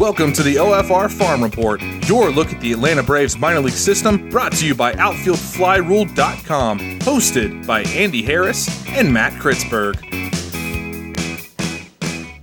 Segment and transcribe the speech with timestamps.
[0.00, 4.30] Welcome to the OFR Farm Report, your look at the Atlanta Braves minor league system,
[4.30, 9.96] brought to you by OutfieldFlyRule.com, hosted by Andy Harris and Matt Chrietzberg.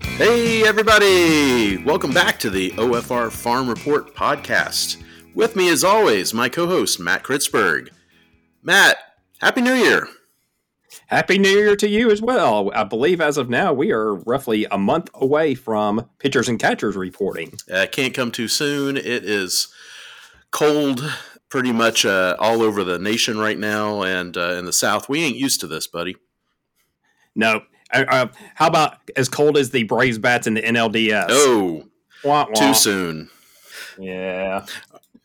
[0.03, 1.77] Hey, everybody!
[1.77, 5.01] Welcome back to the OFR Farm Report podcast.
[5.33, 7.89] With me, as always, my co host, Matt Chrietzberg.
[8.61, 8.97] Matt,
[9.39, 10.07] Happy New Year!
[11.07, 12.69] Happy New Year to you as well.
[12.75, 16.97] I believe as of now, we are roughly a month away from pitchers and catchers
[16.97, 17.53] reporting.
[17.71, 18.97] Uh, can't come too soon.
[18.97, 19.69] It is
[20.51, 21.01] cold
[21.47, 25.07] pretty much uh, all over the nation right now, and uh, in the South.
[25.07, 26.17] We ain't used to this, buddy.
[27.35, 27.61] No.
[27.93, 31.27] Uh, uh, how about as cold as the Braves bats in the NLDS?
[31.29, 31.83] Oh,
[32.25, 32.53] wah, wah.
[32.53, 33.29] too soon.
[33.97, 34.65] Yeah.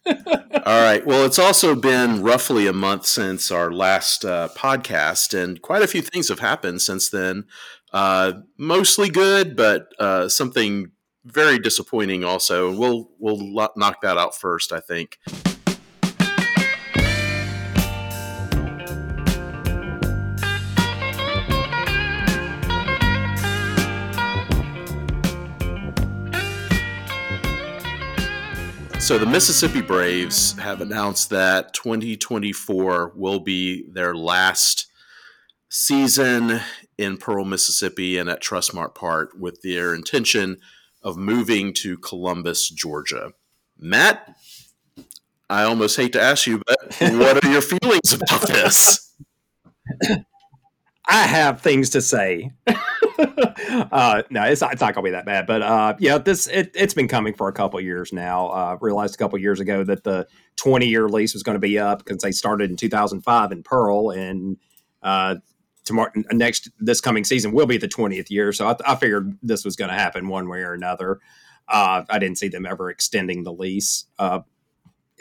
[0.07, 1.05] All right.
[1.07, 5.87] Well, it's also been roughly a month since our last uh, podcast, and quite a
[5.87, 7.45] few things have happened since then.
[7.93, 10.91] Uh, mostly good, but uh, something
[11.25, 12.77] very disappointing also.
[12.77, 13.39] We'll we'll
[13.77, 15.19] knock that out first, I think.
[29.13, 34.87] So the Mississippi Braves have announced that 2024 will be their last
[35.69, 36.63] season
[36.97, 40.57] in Pearl, Mississippi, and at Trustmark Park, with their intention
[41.03, 43.33] of moving to Columbus, Georgia.
[43.79, 44.35] Matt,
[45.51, 46.79] I almost hate to ask you, but
[47.13, 49.15] what are your feelings about this?
[51.07, 52.53] I have things to say.
[52.67, 55.47] uh, no, it's not, it's not gonna be that bad.
[55.47, 58.49] But uh, yeah, this it, has been coming for a couple years now.
[58.49, 61.79] Uh, realized a couple years ago that the 20 year lease was going to be
[61.79, 64.57] up because they started in 2005 in Pearl, and
[65.03, 65.37] uh,
[65.85, 68.53] tomorrow next this coming season will be the 20th year.
[68.53, 71.19] So I, I figured this was going to happen one way or another.
[71.69, 74.41] Uh, I didn't see them ever extending the lease uh,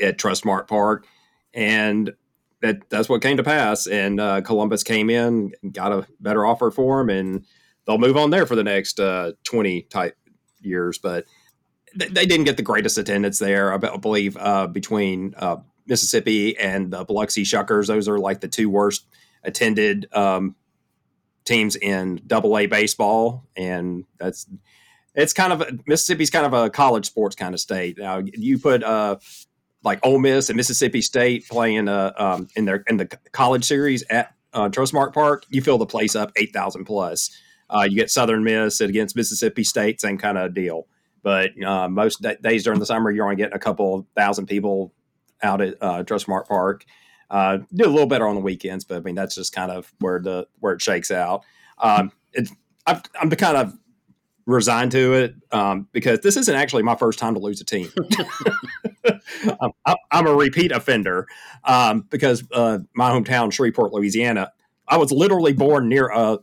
[0.01, 1.05] at Trustmark Park,
[1.53, 2.13] and
[2.61, 3.87] that that's what came to pass.
[3.87, 7.45] And uh, Columbus came in, got a better offer for him, and
[7.85, 10.15] they'll move on there for the next uh, 20 type
[10.61, 10.97] years.
[10.97, 11.25] But
[11.99, 13.73] th- they didn't get the greatest attendance there.
[13.73, 15.57] I, believe uh, between uh,
[15.87, 19.05] Mississippi and the Biloxi Shuckers, those are like the two worst
[19.43, 20.55] attended um,
[21.45, 24.47] teams in Double A baseball, and that's
[25.15, 27.97] it's kind of Mississippi's kind of a college sports kind of state.
[27.97, 29.17] Now you put uh,
[29.83, 34.03] like Ole Miss and Mississippi State playing uh, um, in their in the college series
[34.09, 37.35] at uh, Trustmark Park, you fill the place up eight thousand plus.
[37.69, 40.87] Uh, you get Southern Miss against Mississippi State, same kind of deal.
[41.23, 44.93] But uh, most d- days during the summer, you're only getting a couple thousand people
[45.41, 46.85] out at uh, Trustmark Park.
[47.29, 49.91] Uh, do a little better on the weekends, but I mean that's just kind of
[49.99, 51.43] where the where it shakes out.
[51.77, 52.11] Um,
[52.85, 53.77] I'm, I'm kind of
[54.51, 57.89] resigned to it um, because this isn't actually my first time to lose a team.
[59.85, 61.27] I'm, I'm, a repeat offender
[61.63, 64.51] um, because uh, my hometown, Shreveport, Louisiana,
[64.87, 66.39] I was literally born near a,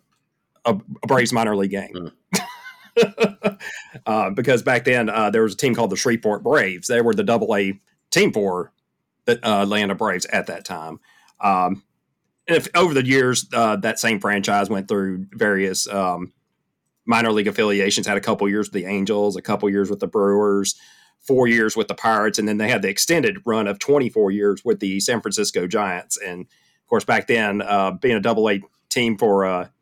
[0.64, 2.10] a, a Braves minor league game.
[2.96, 3.58] Mm.
[4.06, 6.88] uh, because back then uh, there was a team called the Shreveport Braves.
[6.88, 7.78] They were the Double A
[8.10, 8.72] team for
[9.26, 11.00] the uh, Atlanta Braves at that time.
[11.40, 11.84] Um,
[12.46, 16.32] if over the years, uh, that same franchise went through various um,
[17.08, 18.06] minor league affiliations.
[18.06, 20.76] Had a couple years with the Angels, a couple years with the Brewers,
[21.26, 24.64] four years with the Pirates, and then they had the extended run of 24 years
[24.64, 26.18] with the San Francisco Giants.
[26.18, 28.60] And of course, back then, uh, being a Double A
[28.90, 29.72] team for a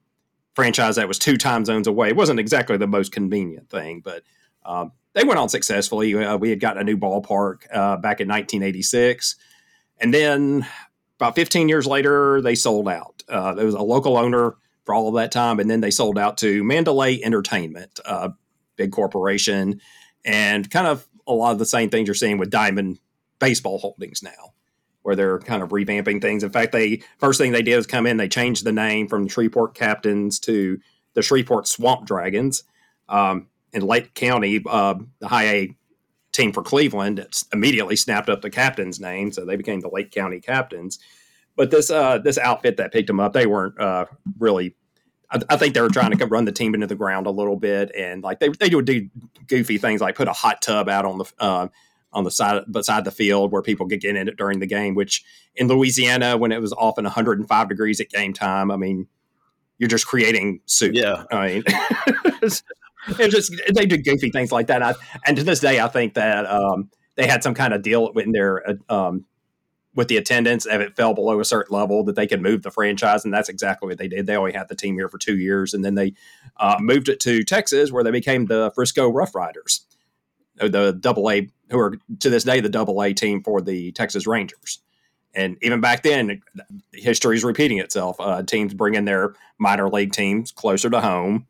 [0.55, 4.23] franchise that was two time zones away wasn't exactly the most convenient thing, but
[4.65, 6.15] um, they went on successfully.
[6.17, 9.37] Uh, we had gotten a new ballpark uh, back in 1986,
[9.99, 10.67] and then
[11.19, 13.23] about 15 years later, they sold out.
[13.29, 16.17] Uh, there was a local owner for all of that time, and then they sold
[16.19, 18.33] out to Mandalay Entertainment, a
[18.77, 19.81] big corporation,
[20.25, 23.01] and kind of a lot of the same things you're seeing with Diamond
[23.41, 24.55] Baseball Holdings now,
[25.03, 26.45] where they're kind of revamping things.
[26.45, 29.25] In fact, they first thing they did was come in, they changed the name from
[29.25, 30.79] the Shreveport Captains to
[31.15, 32.63] the Shreveport Swamp Dragons.
[33.09, 35.77] Um, in Lake County, uh, the high A
[36.33, 40.41] team for Cleveland immediately snapped up the captain's name, so they became the Lake County
[40.41, 40.99] Captains.
[41.57, 44.07] But this uh, this outfit that picked them up, they weren't uh,
[44.39, 44.75] really
[45.31, 47.57] I, I, think they were trying to run the team into the ground a little
[47.57, 49.09] bit, and like they they would do
[49.47, 51.69] goofy things like put a hot tub out on the uh,
[52.13, 54.95] on the side beside the field where people could get in it during the game.
[54.95, 55.25] Which
[55.55, 59.07] in Louisiana, when it was often 105 degrees at game time, I mean,
[59.79, 60.95] you're just creating soup.
[60.95, 61.65] Yeah, I mean.
[62.43, 64.95] it's just they do goofy things like that, I,
[65.27, 68.33] and to this day, I think that um, they had some kind of deal in
[68.33, 69.25] their uh, um,
[69.97, 72.71] with the attendance if it fell below a certain level that they could move the
[72.71, 75.37] franchise and that's exactly what they did they only had the team here for two
[75.37, 76.13] years and then they
[76.59, 79.87] uh, moved it to texas where they became the frisco rough riders
[80.61, 83.93] uh, the Double A, who are to this day the Double A team for the
[83.93, 84.81] Texas Rangers.
[85.35, 86.41] And even back then,
[86.93, 88.17] history is repeating itself.
[88.19, 91.47] Uh, teams bringing their minor league teams closer to home,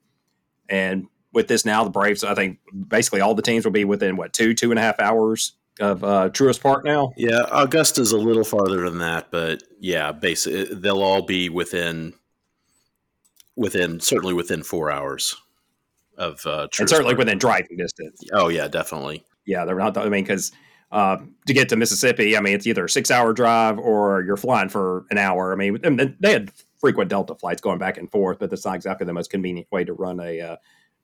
[0.68, 2.58] and with this now, the Braves, I think
[2.88, 6.02] basically all the teams will be within what two, two and a half hours of
[6.04, 7.12] uh, Truist Park now.
[7.16, 12.14] Yeah, Augusta's a little farther than that, but yeah, basically they'll all be within
[13.56, 15.34] within certainly within four hours
[16.16, 17.18] of uh, Truist and certainly Park.
[17.18, 18.22] within driving distance.
[18.32, 19.24] Oh yeah, definitely.
[19.46, 19.96] Yeah, they're not.
[19.96, 20.52] I mean, because
[20.92, 24.36] uh, to get to Mississippi, I mean, it's either a six hour drive or you're
[24.36, 25.52] flying for an hour.
[25.52, 29.06] I mean, they had frequent Delta flights going back and forth, but that's not exactly
[29.06, 30.56] the most convenient way to run a uh,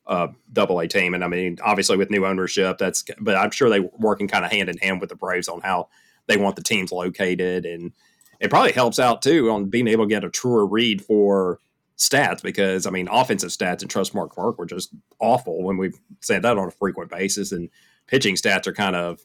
[0.07, 1.15] uh, double A team.
[1.15, 4.51] And I mean, obviously with new ownership, that's, but I'm sure they're working kind of
[4.51, 5.89] hand in hand with the Braves on how
[6.27, 7.65] they want the teams located.
[7.65, 7.93] And
[8.41, 11.59] it probably helps out too on being able to get a truer read for
[11.97, 14.91] stats because I mean, offensive stats in Trustmark Park were just
[15.21, 17.53] awful when we've said that on a frequent basis.
[17.53, 17.71] And
[18.07, 19.21] pitching stats are kind of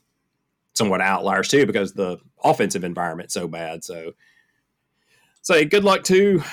[0.74, 3.84] somewhat outliers too because the offensive environment's so bad.
[3.84, 4.14] So,
[5.42, 6.44] say good luck to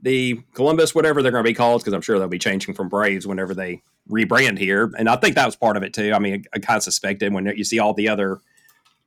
[0.00, 2.88] the Columbus, whatever they're going to be called, because I'm sure they'll be changing from
[2.88, 4.92] Braves whenever they rebrand here.
[4.98, 6.12] And I think that was part of it too.
[6.12, 8.40] I mean, I, kind of suspected when you see all the other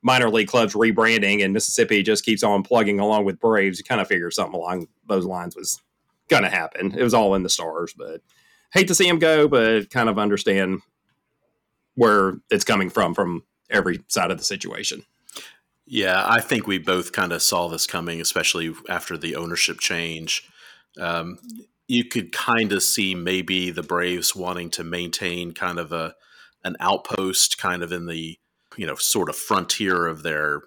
[0.02, 4.00] minor league clubs rebranding and Mississippi just keeps on plugging along with Braves, you kind
[4.00, 5.80] of figure something along those lines was
[6.28, 6.94] going to happen.
[6.96, 8.20] It was all in the stars, but
[8.72, 10.80] hate to see him go, but kind of understand
[11.94, 15.04] where it's coming from from every side of the situation.
[15.86, 20.48] Yeah, I think we both kind of saw this coming, especially after the ownership change.
[21.00, 21.38] Um,
[21.88, 26.14] you could kind of see maybe the Braves wanting to maintain kind of a
[26.64, 28.38] an outpost, kind of in the
[28.76, 30.62] you know sort of frontier of their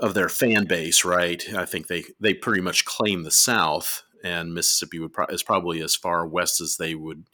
[0.00, 1.42] of their fan base, right?
[1.54, 5.82] I think they they pretty much claim the South, and Mississippi would pro- is probably
[5.82, 7.24] as far west as they would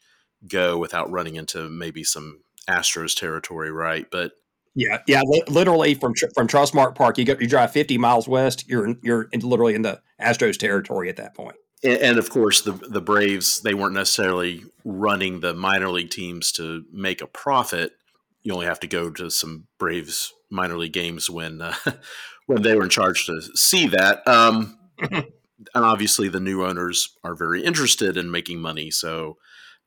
[0.47, 4.07] go without running into maybe some Astros territory, right?
[4.11, 4.33] But
[4.75, 8.69] yeah, yeah, li- literally from from Trustmark Park, you go you drive fifty miles west,
[8.69, 13.01] you're you're literally in the Astros territory at that point and of course the the
[13.01, 17.93] Braves they weren't necessarily running the minor league teams to make a profit.
[18.43, 21.75] You only have to go to some Braves minor league games when uh,
[22.47, 24.27] when they were in charge to see that.
[24.27, 25.25] Um, and
[25.75, 28.91] obviously, the new owners are very interested in making money.
[28.91, 29.37] So,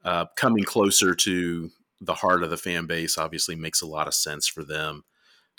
[0.03, 4.13] uh, coming closer to the heart of the fan base obviously makes a lot of
[4.13, 5.03] sense for them.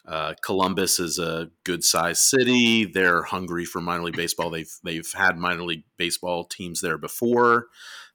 [0.06, 2.84] Uh, Columbus is a good sized city.
[2.84, 4.50] They're hungry for minor league baseball.
[4.50, 7.66] They've they've had minor league baseball teams there before.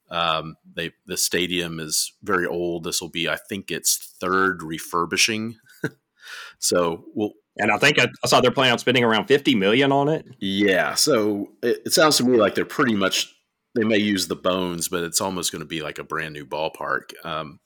[0.10, 2.84] Um, they the stadium is very old.
[2.84, 5.58] This will be, I think, its third refurbishing.
[6.60, 7.32] so we'll.
[7.60, 10.28] And I think I, I, saw they're planning on spending around fifty million on it.
[10.40, 13.34] Yeah, so it, it sounds to me like they're pretty much
[13.74, 16.46] they may use the bones, but it's almost going to be like a brand new
[16.46, 17.14] ballpark.
[17.24, 17.60] Um,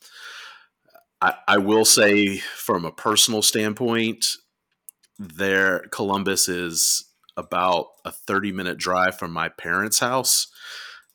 [1.22, 4.38] I, I will say, from a personal standpoint,
[5.20, 7.06] there Columbus is
[7.38, 10.48] about a 30 minute drive from my parents' house.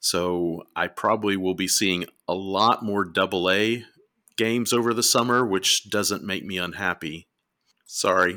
[0.00, 3.84] So I probably will be seeing a lot more double A
[4.36, 7.26] games over the summer, which doesn't make me unhappy.
[7.86, 8.36] Sorry.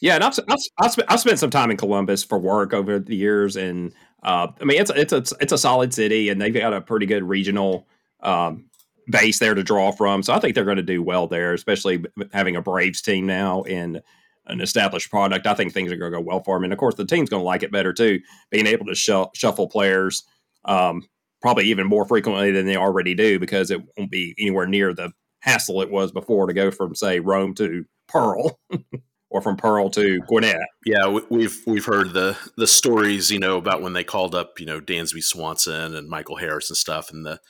[0.00, 2.98] Yeah, and I've, I've, I've, spent, I've spent some time in Columbus for work over
[2.98, 6.52] the years, and uh, I mean it's it's a it's a solid city, and they've
[6.52, 7.86] got a pretty good regional
[8.20, 8.70] um,
[9.12, 10.22] base there to draw from.
[10.22, 13.62] So I think they're going to do well there, especially having a Braves team now
[13.62, 14.02] and
[14.46, 15.46] an established product.
[15.46, 16.64] I think things are going to go well for them.
[16.64, 19.38] And of course, the team's going to like it better too, being able to sh-
[19.38, 20.24] shuffle players
[20.64, 21.02] um,
[21.40, 25.12] probably even more frequently than they already do because it won't be anywhere near the
[25.40, 28.58] hassle it was before to go from, say, Rome to Pearl.
[29.32, 30.60] or from Pearl to Gwinnett.
[30.84, 34.66] Yeah, we've we've heard the the stories, you know, about when they called up, you
[34.66, 37.40] know, Dansby Swanson and Michael Harris and stuff, and the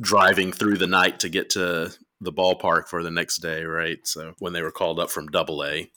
[0.00, 3.98] driving through the night to get to the ballpark for the next day, right?
[4.04, 5.90] So when they were called up from Double A.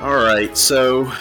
[0.00, 1.12] All right, so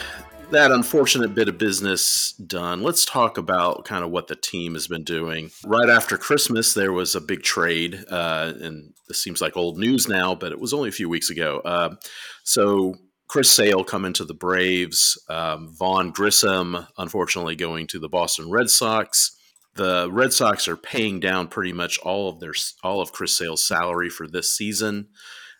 [0.49, 4.87] that unfortunate bit of business done, let's talk about kind of what the team has
[4.87, 5.51] been doing.
[5.65, 10.07] Right after Christmas, there was a big trade, uh, and this seems like old news
[10.07, 11.59] now, but it was only a few weeks ago.
[11.65, 11.95] Uh,
[12.43, 12.95] so
[13.27, 18.69] Chris Sale coming to the Braves, um, Vaughn Grissom, unfortunately, going to the Boston Red
[18.69, 19.35] Sox.
[19.75, 23.63] The Red Sox are paying down pretty much all of their all of Chris Sale's
[23.63, 25.09] salary for this season,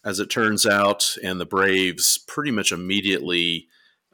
[0.06, 3.67] as it turns out, and the Braves pretty much immediately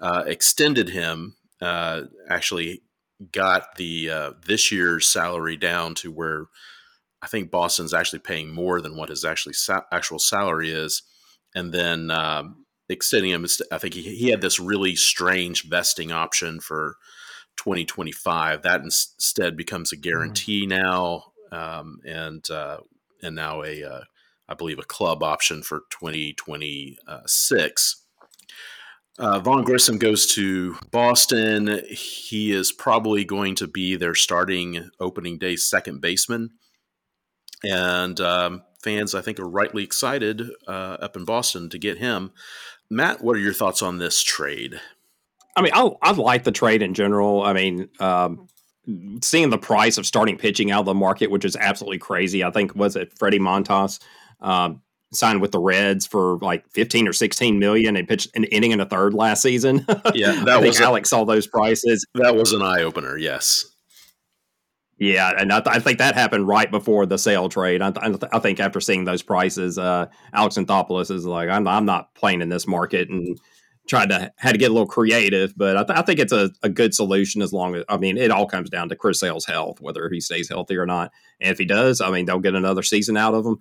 [0.03, 1.35] uh, extended him.
[1.61, 2.83] Uh, actually,
[3.31, 6.45] got the uh, this year's salary down to where
[7.21, 11.03] I think Boston's actually paying more than what his actually sa- actual salary is,
[11.55, 13.45] and then um, extending him.
[13.71, 16.97] I think he, he had this really strange vesting option for
[17.57, 18.63] 2025.
[18.63, 20.81] That instead becomes a guarantee mm-hmm.
[20.81, 22.79] now, um, and uh,
[23.21, 24.01] and now a uh,
[24.49, 28.02] I believe a club option for 2026.
[29.19, 31.81] Uh, Vaughn Grissom goes to Boston.
[31.89, 36.51] He is probably going to be their starting opening day second baseman.
[37.63, 42.31] And um, fans, I think, are rightly excited uh, up in Boston to get him.
[42.89, 44.79] Matt, what are your thoughts on this trade?
[45.55, 47.43] I mean, I, I like the trade in general.
[47.43, 48.47] I mean, um,
[49.21, 52.43] seeing the price of starting pitching out of the market, which is absolutely crazy.
[52.43, 53.99] I think was it Frankie Montas
[54.41, 54.81] um,
[55.13, 58.81] signed with the Reds for like 15 or 16 million and pitched an inning and
[58.81, 59.85] a third last season.
[60.13, 62.05] Yeah, that was Alex saw those prices.
[62.15, 63.17] That was an eye opener.
[63.17, 63.65] Yes.
[64.99, 67.81] Yeah, and I, th- I, think that happened right before the Sale trade.
[67.81, 71.85] I, th- I think after seeing those prices, uh, Alex Anthopoulos is like, I'm, I'm
[71.85, 73.39] not playing in this market, and
[73.87, 76.49] tried to had to get a little creative, but I, th- I think it's a,
[76.61, 79.45] a, good solution as long as I mean it all comes down to Chris Sale's
[79.45, 81.11] health, whether he stays healthy or not.
[81.41, 83.57] And if he does, I mean they'll get another season out of him.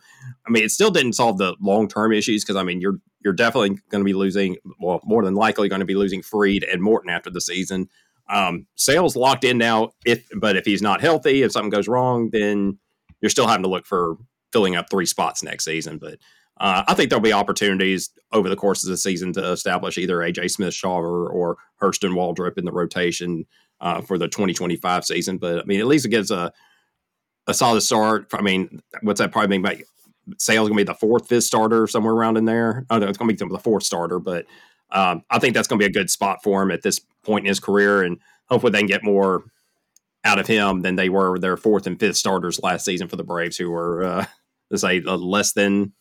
[0.46, 3.32] I mean it still didn't solve the long term issues because I mean you're you're
[3.32, 6.82] definitely going to be losing, well more than likely going to be losing Fried and
[6.82, 7.88] Morton after the season.
[8.28, 12.30] Um, Sale's locked in now, if but if he's not healthy, if something goes wrong,
[12.30, 12.78] then
[13.20, 14.16] you're still having to look for
[14.52, 15.98] filling up three spots next season.
[15.98, 16.18] But
[16.62, 20.18] uh, I think there'll be opportunities over the course of the season to establish either
[20.18, 23.44] AJ Smith Shawver or Hurston Waldrep in the rotation
[23.80, 25.38] uh, for the 2025 season.
[25.38, 26.52] But I mean, at least it gives a
[27.48, 28.28] a solid start.
[28.32, 29.82] I mean, what's that probably mean?
[30.38, 32.86] Sale's going to be the fourth, fifth starter somewhere around in there.
[32.90, 34.46] Oh no, it's going to be the fourth starter, but
[34.92, 37.44] um, I think that's going to be a good spot for him at this point
[37.44, 39.42] in his career, and hopefully they can get more
[40.22, 43.24] out of him than they were their fourth and fifth starters last season for the
[43.24, 44.26] Braves, who were uh,
[44.70, 45.92] let's say uh, less than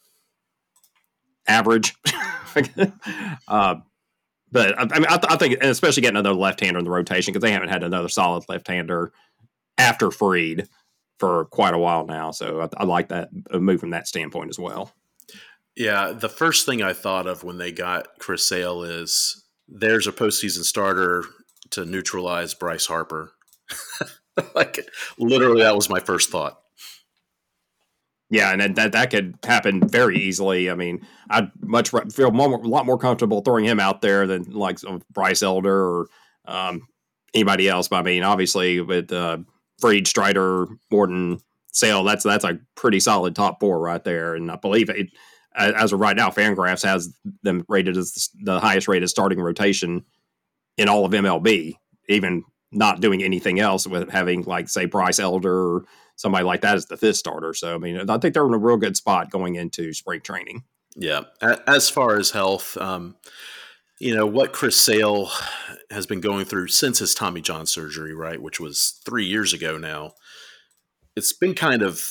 [1.47, 1.95] average.
[3.47, 3.75] uh,
[4.51, 7.33] but I, I mean, I, th- I, think, especially getting another left-hander in the rotation
[7.33, 9.11] because they haven't had another solid left-hander
[9.77, 10.67] after Fried
[11.19, 12.31] for quite a while now.
[12.31, 14.91] So I, I like that move from that standpoint as well.
[15.75, 20.11] Yeah, the first thing I thought of when they got Chris Sale is there's a
[20.11, 21.23] postseason starter
[21.71, 23.31] to neutralize Bryce Harper.
[24.55, 24.85] like
[25.17, 26.60] literally, that was my first thought.
[28.31, 30.69] Yeah, and that that could happen very easily.
[30.71, 34.45] I mean, I'd much feel more, a lot more comfortable throwing him out there than
[34.51, 34.79] like
[35.11, 36.07] Bryce Elder or
[36.45, 36.87] um,
[37.33, 37.89] anybody else.
[37.89, 39.39] But I mean, obviously with uh,
[39.81, 41.39] Fried, Strider, Morton,
[41.73, 44.33] Sale, that's that's a pretty solid top four right there.
[44.35, 45.09] And I believe it
[45.53, 50.05] as of right now, Fangraphs has them rated as the highest rated starting rotation
[50.77, 51.75] in all of MLB,
[52.07, 55.85] even not doing anything else with having like say Bryce Elder or
[56.21, 57.53] somebody like that as the fifth starter.
[57.53, 60.63] So I mean, I think they're in a real good spot going into spring training.
[60.95, 63.15] Yeah, as far as health, um,
[63.99, 65.31] you know what Chris Sale
[65.89, 69.77] has been going through since his Tommy John surgery, right, which was three years ago
[69.77, 70.11] now.
[71.15, 72.01] It's been kind of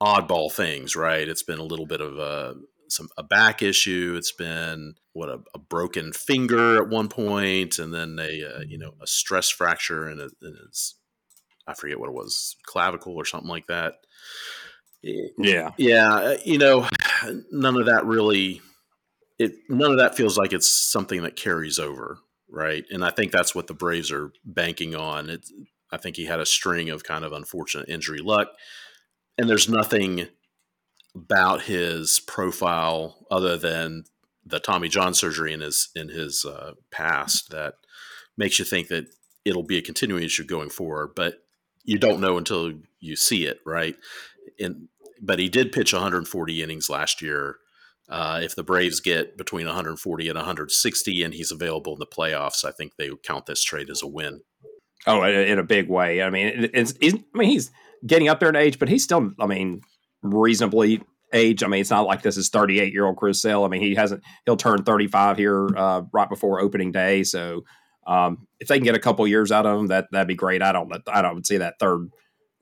[0.00, 1.28] oddball things, right?
[1.28, 2.54] It's been a little bit of a
[2.88, 4.14] some a back issue.
[4.16, 8.78] It's been what a, a broken finger at one point, and then a uh, you
[8.78, 10.94] know a stress fracture in, a, in his
[11.66, 13.94] I forget what it was clavicle or something like that.
[15.02, 16.14] Yeah, yeah.
[16.14, 16.88] Uh, you know,
[17.52, 18.60] none of that really.
[19.38, 22.18] It none of that feels like it's something that carries over,
[22.50, 22.84] right?
[22.90, 25.28] And I think that's what the Braves are banking on.
[25.28, 25.46] It,
[25.92, 28.48] I think he had a string of kind of unfortunate injury luck,
[29.36, 30.28] and there's nothing
[31.14, 34.04] about his profile other than
[34.44, 37.74] the Tommy John surgery in his in his uh, past that
[38.36, 39.06] makes you think that
[39.44, 41.10] it'll be a continuing issue going forward.
[41.14, 41.45] But
[41.86, 43.96] you don't know until you see it, right?
[44.60, 44.88] And
[45.22, 47.56] but he did pitch 140 innings last year.
[48.08, 52.64] Uh, if the Braves get between 140 and 160, and he's available in the playoffs,
[52.64, 54.42] I think they would count this trade as a win.
[55.06, 56.22] Oh, in a big way.
[56.22, 57.70] I mean, it's, it's I mean, he's
[58.06, 59.80] getting up there in age, but he's still, I mean,
[60.22, 61.02] reasonably
[61.32, 61.62] age.
[61.62, 63.64] I mean, it's not like this is 38 year old Chris Sale.
[63.64, 67.22] I mean, he hasn't, he'll turn 35 here uh, right before opening day.
[67.24, 67.64] So
[68.06, 70.62] um, if they can get a couple years out of him, that, that'd be great.
[70.62, 72.10] I don't, I don't see that third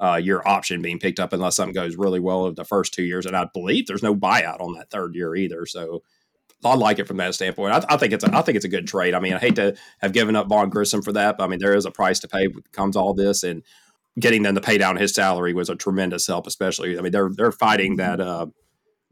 [0.01, 3.05] uh, year option being picked up unless something goes really well of the first two
[3.05, 3.27] years.
[3.27, 5.67] And I believe there's no buyout on that third year either.
[5.67, 6.03] So
[6.65, 7.73] I like it from that standpoint.
[7.73, 9.15] I, I, think it's a, I think it's a good trade.
[9.15, 11.59] I mean, I hate to have given up Vaughn Grissom for that, but I mean,
[11.59, 13.63] there is a price to pay comes all this, and
[14.19, 16.47] getting them to pay down his salary was a tremendous help.
[16.47, 18.47] Especially, I mean, they're they're fighting that uh,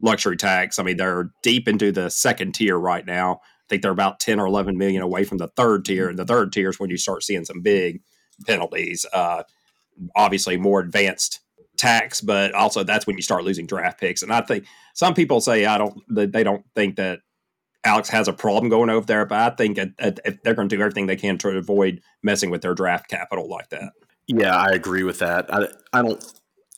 [0.01, 0.79] luxury tax.
[0.79, 3.41] I mean, they're deep into the second tier right now.
[3.73, 6.53] Think they're about ten or eleven million away from the third tier, and the third
[6.53, 8.03] tier is when you start seeing some big
[8.45, 9.03] penalties.
[9.11, 9.41] Uh,
[10.15, 11.39] obviously, more advanced
[11.75, 14.21] tax, but also that's when you start losing draft picks.
[14.21, 17.21] And I think some people say I don't they don't think that
[17.83, 21.07] Alex has a problem going over there, but I think they're going to do everything
[21.07, 23.93] they can to avoid messing with their draft capital like that.
[24.27, 25.51] Yeah, I agree with that.
[25.51, 26.23] I, I don't.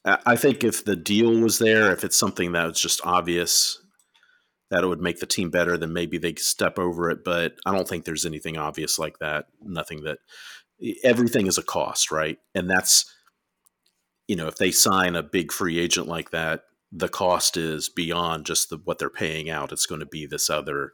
[0.06, 3.82] I think if the deal was there, if it's something that was just obvious
[4.72, 7.24] that it would make the team better, then maybe they step over it.
[7.24, 9.46] But I don't think there's anything obvious like that.
[9.62, 10.20] Nothing that
[11.04, 12.38] everything is a cost, right?
[12.54, 13.06] And that's
[14.28, 18.46] you know, if they sign a big free agent like that, the cost is beyond
[18.46, 19.72] just the, what they're paying out.
[19.72, 20.94] It's going to be this other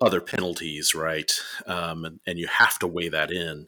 [0.00, 1.32] other penalties, right?
[1.66, 3.66] Um, and, and you have to weigh that in.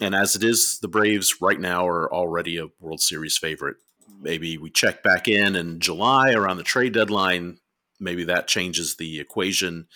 [0.00, 3.78] And as it is, the Braves right now are already a World Series favorite.
[4.20, 7.58] Maybe we check back in in July around the trade deadline.
[8.02, 9.86] Maybe that changes the equation,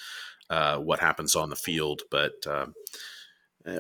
[0.49, 2.03] uh, what happens on the field.
[2.11, 2.67] But uh,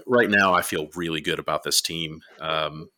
[0.06, 2.20] right now, I feel really good about this team.
[2.40, 2.90] Um,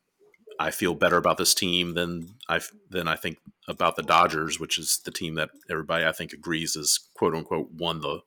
[0.59, 4.79] I feel better about this team than I than I think about the Dodgers, which
[4.79, 8.21] is the team that everybody I think agrees is quote unquote won the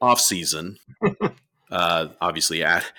[0.00, 0.78] off season.
[1.70, 2.90] uh, obviously, at,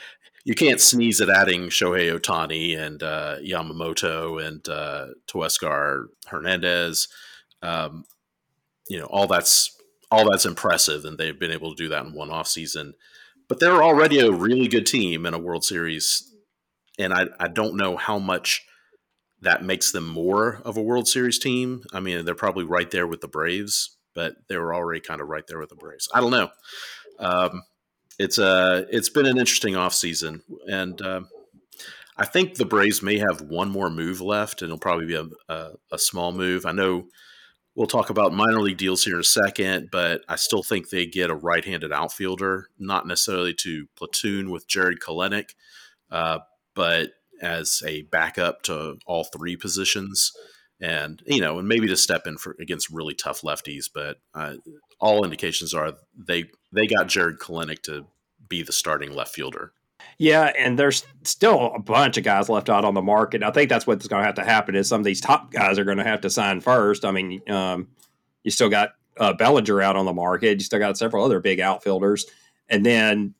[0.43, 5.07] you can't sneeze at adding Shohei Ohtani and uh, Yamamoto and uh,
[6.27, 7.07] Hernandez.
[7.63, 8.05] Um,
[8.87, 9.75] you know, all that's
[10.11, 12.93] all that's impressive, and they've been able to do that in one off season.
[13.47, 16.33] But they're already a really good team in a World Series,
[16.97, 18.65] and I, I don't know how much
[19.41, 21.83] that makes them more of a World Series team.
[21.93, 25.27] I mean, they're probably right there with the Braves, but they were already kind of
[25.27, 26.09] right there with the Braves.
[26.13, 26.49] I don't know.
[27.19, 27.63] Um,
[28.17, 31.21] it's a uh, it's been an interesting offseason, and uh,
[32.17, 35.27] I think the Braves may have one more move left, and it'll probably be a,
[35.49, 36.65] a, a small move.
[36.65, 37.07] I know
[37.75, 41.05] we'll talk about minor league deals here in a second, but I still think they
[41.05, 45.51] get a right-handed outfielder, not necessarily to platoon with Jared Kelenic,
[46.09, 46.39] uh,
[46.73, 47.09] but
[47.41, 50.31] as a backup to all three positions.
[50.81, 54.55] And you know and maybe to step in for against really tough lefties but uh,
[54.99, 58.07] all indications are they they got Jared Kelenic to
[58.49, 59.71] be the starting left fielder
[60.17, 63.69] yeah and there's still a bunch of guys left out on the market i think
[63.69, 65.97] that's what's going to have to happen is some of these top guys are going
[65.97, 67.87] to have to sign first i mean um,
[68.43, 71.59] you still got uh, bellinger out on the market you still got several other big
[71.59, 72.25] outfielders
[72.69, 73.33] and then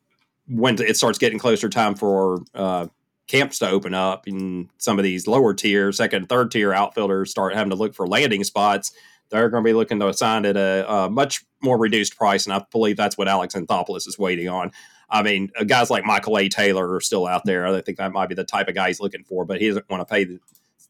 [0.47, 2.88] when it starts getting closer time for uh,
[3.27, 7.53] camps to open up and some of these lower tier, second, third tier outfielders start
[7.53, 8.91] having to look for landing spots,
[9.29, 12.45] they're going to be looking to sign at a, a, much more reduced price.
[12.45, 14.71] And I believe that's what Alex Anthopoulos is waiting on.
[15.09, 16.49] I mean, uh, guys like Michael A.
[16.49, 17.67] Taylor are still out there.
[17.67, 19.89] I think that might be the type of guy he's looking for, but he doesn't
[19.89, 20.39] want to pay the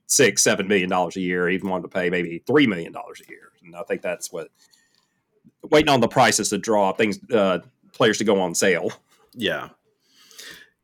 [0.08, 1.48] six, seven million dollars a year.
[1.48, 3.52] He even wanted to pay maybe three million dollars a year.
[3.64, 4.50] And I think that's what
[5.64, 7.60] waiting on the prices to draw things, uh,
[7.92, 8.92] players to go on sale.
[9.34, 9.70] Yeah,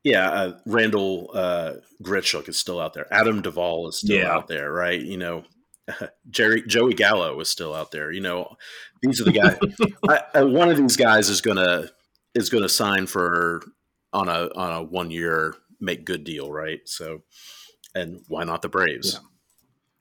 [0.03, 1.73] yeah, uh, Randal uh,
[2.47, 3.11] is still out there.
[3.13, 4.31] Adam Duvall is still yeah.
[4.31, 4.99] out there, right?
[4.99, 5.43] You know,
[6.29, 8.11] Jerry Joey Gallo is still out there.
[8.11, 8.55] You know,
[9.01, 9.57] these are the guys.
[10.09, 11.89] I, I, one of these guys is gonna
[12.33, 13.61] is gonna sign for
[14.13, 16.79] on a on a one year make good deal, right?
[16.85, 17.23] So,
[17.95, 19.13] and why not the Braves?
[19.13, 19.27] Yeah.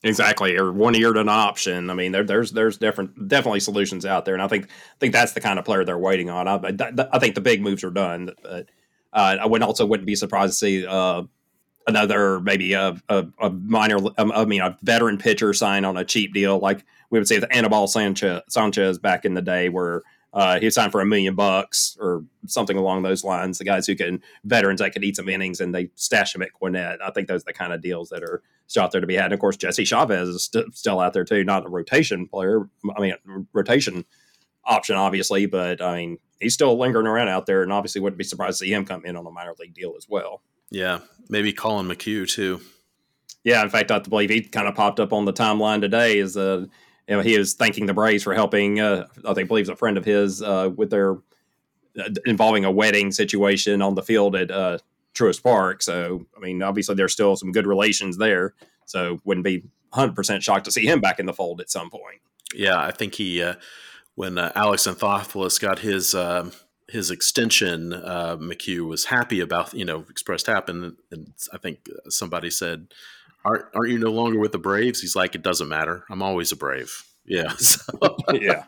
[0.02, 1.90] Exactly, or one year to an option.
[1.90, 5.32] I mean, there, there's there's different definitely solutions out there, and I think think that's
[5.32, 6.48] the kind of player they're waiting on.
[6.48, 8.70] I, I, I think the big moves are done, but
[9.12, 11.24] uh, I would also wouldn't be surprised to see uh,
[11.86, 16.04] another maybe a, a, a minor, um, I mean, a veteran pitcher sign on a
[16.04, 20.02] cheap deal, like we would say with Anibal Sanchez, Sanchez back in the day, where
[20.32, 23.58] uh, he signed for a million bucks or something along those lines.
[23.58, 26.52] The guys who can veterans that could eat some innings and they stash them at
[26.52, 27.02] Gwinnett.
[27.02, 29.16] I think those are the kind of deals that are still out there to be
[29.16, 29.26] had.
[29.26, 32.68] And of course, Jesse Chavez is st- still out there too, not a rotation player.
[32.96, 33.14] I mean,
[33.52, 34.04] rotation
[34.64, 38.24] option, obviously, but I mean, he's still lingering around out there, and obviously wouldn't be
[38.24, 40.42] surprised to see him come in on a minor league deal as well.
[40.70, 42.60] Yeah, maybe Collin McHugh too.
[43.42, 46.36] Yeah, in fact, I believe he kind of popped up on the timeline today as
[46.36, 46.66] uh,
[47.10, 48.78] you know, he was thanking the Braves for helping.
[48.78, 51.14] Uh, I think believes a friend of his uh, with their
[51.98, 54.78] uh, involving a wedding situation on the field at uh,
[55.12, 55.82] Truist Park.
[55.82, 58.54] So, I mean, obviously there's still some good relations there.
[58.86, 61.90] So, wouldn't be 100 percent shocked to see him back in the fold at some
[61.90, 62.20] point.
[62.54, 63.54] Yeah, I think he uh,
[64.14, 66.50] when uh, Alex Anthopoulos got his uh,
[66.88, 72.50] his extension, uh, McHugh was happy about you know expressed happen, and I think somebody
[72.50, 72.86] said,
[73.44, 76.04] "Aren't aren't you no longer with the Braves?" He's like, "It doesn't matter.
[76.10, 78.16] I'm always a Brave." Yeah, so.
[78.32, 78.64] yeah.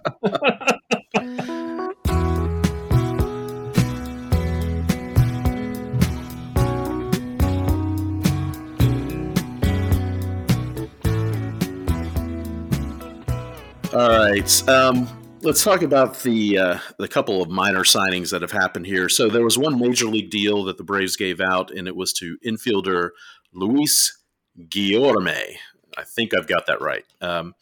[13.94, 14.68] All right.
[14.68, 15.06] Um,
[15.42, 19.10] let's talk about the uh, the couple of minor signings that have happened here.
[19.10, 22.12] So there was one major league deal that the Braves gave out, and it was
[22.14, 23.10] to infielder
[23.52, 24.21] Luis
[24.58, 25.56] Guillorme.
[25.96, 27.04] I think I've got that right.
[27.20, 27.54] Um,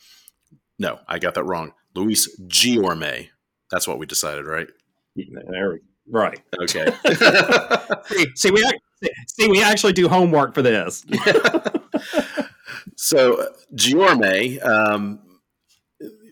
[0.78, 1.72] no, I got that wrong.
[1.94, 3.28] Luis Guillorme.
[3.70, 4.68] That's what we decided, right?
[5.16, 6.40] There we Right.
[6.60, 6.86] Okay.
[8.06, 8.64] see, see, we
[9.28, 11.04] see we actually do homework for this.
[12.96, 15.20] so Guillorme, um,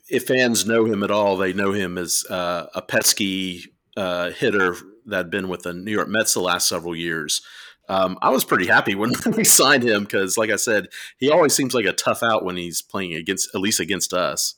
[0.09, 3.65] if fans know him at all, they know him as uh, a pesky
[3.97, 4.75] uh, hitter
[5.07, 7.43] that had been with the New York Mets the last several years.
[7.89, 11.55] Um, I was pretty happy when we signed him because, like I said, he always
[11.55, 14.55] seems like a tough out when he's playing against, at least against us.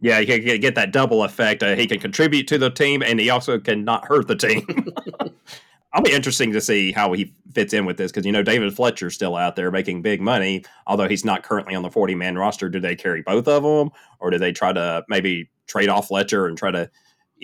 [0.00, 1.62] Yeah, he can get that double effect.
[1.62, 4.64] Uh, he can contribute to the team, and he also can not hurt the team.
[5.92, 8.76] I'll be interesting to see how he fits in with this because you know David
[8.76, 12.36] Fletcher's still out there making big money, although he's not currently on the forty man
[12.36, 12.68] roster.
[12.68, 16.46] Do they carry both of them, or do they try to maybe trade off Fletcher
[16.46, 16.90] and try to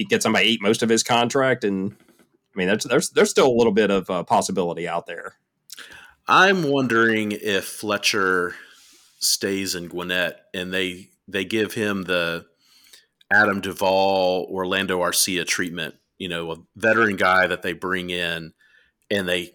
[0.08, 1.64] get somebody eat most of his contract?
[1.64, 1.96] And
[2.54, 5.36] I mean, there's there's still a little bit of uh, possibility out there.
[6.26, 8.54] I'm wondering if Fletcher
[9.18, 12.46] stays in Gwinnett and they they give him the
[13.30, 15.96] Adam Duvall, Orlando Arcia treatment.
[16.18, 18.52] You know, a veteran guy that they bring in,
[19.10, 19.52] and they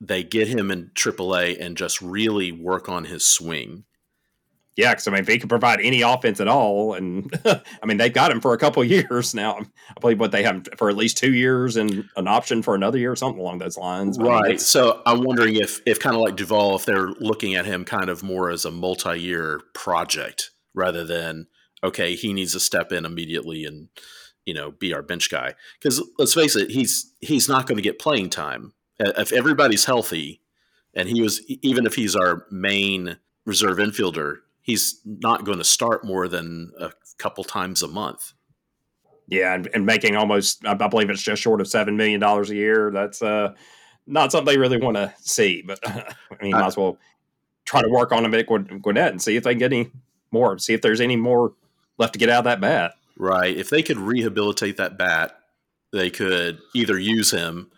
[0.00, 3.84] they get him in AAA and just really work on his swing.
[4.78, 7.96] Yeah, because I mean, if he can provide any offense at all, and I mean,
[7.96, 9.58] they've got him for a couple years now.
[9.58, 12.96] I believe what they have for at least two years and an option for another
[12.96, 14.16] year, or something along those lines.
[14.20, 14.44] Right.
[14.44, 17.66] I mean, so I'm wondering if, if kind of like Duvall, if they're looking at
[17.66, 21.48] him kind of more as a multi-year project rather than
[21.82, 23.88] okay, he needs to step in immediately and
[24.46, 25.56] you know be our bench guy.
[25.82, 30.40] Because let's face it, he's he's not going to get playing time if everybody's healthy,
[30.94, 34.36] and he was even if he's our main reserve infielder,
[34.68, 38.34] he's not going to start more than a couple times a month.
[39.26, 42.54] Yeah, and, and making almost I believe it's just short of seven million dollars a
[42.54, 42.90] year.
[42.92, 43.54] That's uh
[44.06, 45.62] not something they really want to see.
[45.66, 46.98] But I mean, I, might as well
[47.64, 49.90] try to work on him at Gwinnett and see if they can get any
[50.30, 50.58] more.
[50.58, 51.54] See if there's any more
[51.96, 52.92] left to get out of that bat.
[53.18, 53.56] Right.
[53.56, 55.38] If they could rehabilitate that bat,
[55.92, 57.70] they could either use him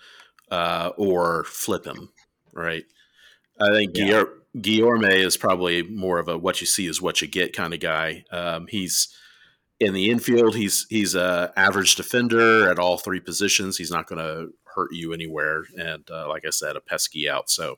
[0.50, 2.10] uh, or flip him.
[2.52, 2.84] Right.
[3.60, 4.24] I think yeah.
[4.56, 7.80] Guillorme is probably more of a what you see is what you get kind of
[7.80, 8.24] guy.
[8.32, 9.14] Um, he's
[9.78, 10.56] in the infield.
[10.56, 13.78] He's he's a average defender at all three positions.
[13.78, 15.64] He's not going to hurt you anywhere.
[15.78, 17.48] And uh, like I said, a pesky out.
[17.48, 17.76] So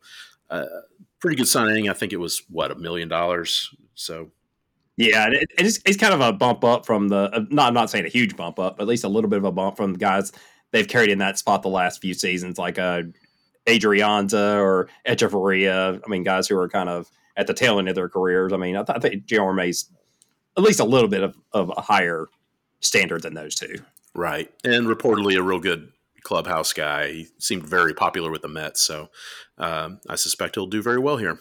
[0.50, 0.66] uh,
[1.20, 1.88] pretty good signing.
[1.88, 3.74] I think it was what a million dollars.
[3.94, 4.30] So
[4.96, 7.30] yeah, it, it's, it's kind of a bump up from the.
[7.32, 9.38] Uh, not I'm not saying a huge bump up, but at least a little bit
[9.38, 10.32] of a bump from the guys
[10.70, 13.02] they've carried in that spot the last few seasons, like uh,
[13.66, 16.00] Adrianza or Hechavarria.
[16.04, 18.52] I mean, guys who are kind of at the tail end of their careers.
[18.52, 19.90] I mean, I, th- I think Guillorme's
[20.56, 22.28] at least a little bit of, of a higher
[22.80, 23.76] standard than those two.
[24.14, 25.90] Right, and reportedly a real good
[26.22, 27.12] clubhouse guy.
[27.12, 29.08] He seemed very popular with the Mets, so
[29.56, 31.38] um, I suspect he'll do very well here.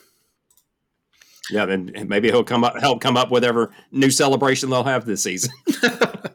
[1.50, 5.06] Yeah, then maybe he'll come up help come up with whatever new celebration they'll have
[5.06, 5.52] this season.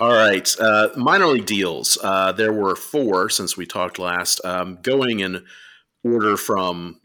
[0.00, 1.98] All right, uh, minor league deals.
[2.00, 4.40] Uh, there were four since we talked last.
[4.44, 5.44] Um, going in
[6.04, 7.00] order from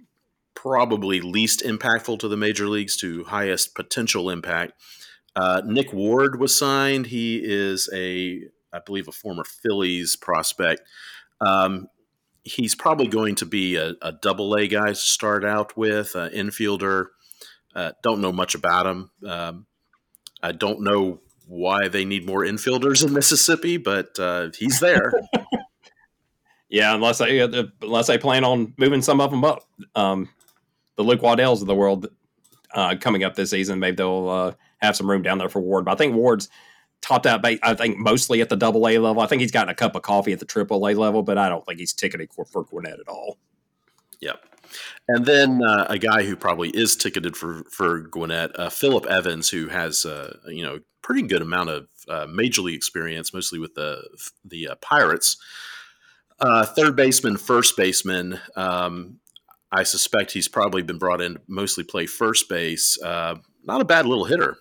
[0.54, 4.74] probably least impactful to the major leagues to highest potential impact.
[5.36, 7.08] Uh, Nick Ward was signed.
[7.08, 10.84] He is a, I believe, a former Phillies prospect.
[11.42, 11.88] Um,
[12.44, 17.08] he's probably going to be a, double A guy to start out with, an infielder.
[17.74, 19.10] Uh, don't know much about him.
[19.28, 19.66] Um,
[20.44, 25.14] I don't know why they need more infielders in Mississippi, but uh, he's there.
[26.70, 29.64] yeah, unless they uh, unless they plan on moving some of them up.
[29.96, 30.30] Um,
[30.96, 32.08] the Luke Waddells of the world
[32.74, 35.86] uh, coming up this season, maybe they'll uh, have some room down there for Ward.
[35.86, 36.50] But I think Ward's
[37.02, 39.22] topped out, I think, mostly at the double A level.
[39.22, 41.50] I think he's gotten a cup of coffee at the triple A level, but I
[41.50, 43.38] don't think he's ticketed for Gwinnett at all.
[44.22, 44.53] Yep.
[45.08, 49.50] And then uh, a guy who probably is ticketed for for Gwinnett, uh, Phillip Evans,
[49.50, 53.76] who has uh, you know pretty good amount of uh, major league experience, mostly with
[53.76, 54.02] the
[54.46, 55.38] the uh, Pirates.
[56.40, 58.40] Uh, third baseman, first baseman.
[58.56, 59.20] Um,
[59.72, 62.98] I suspect he's probably been brought in to mostly play first base.
[63.02, 64.58] not a bad little hitter.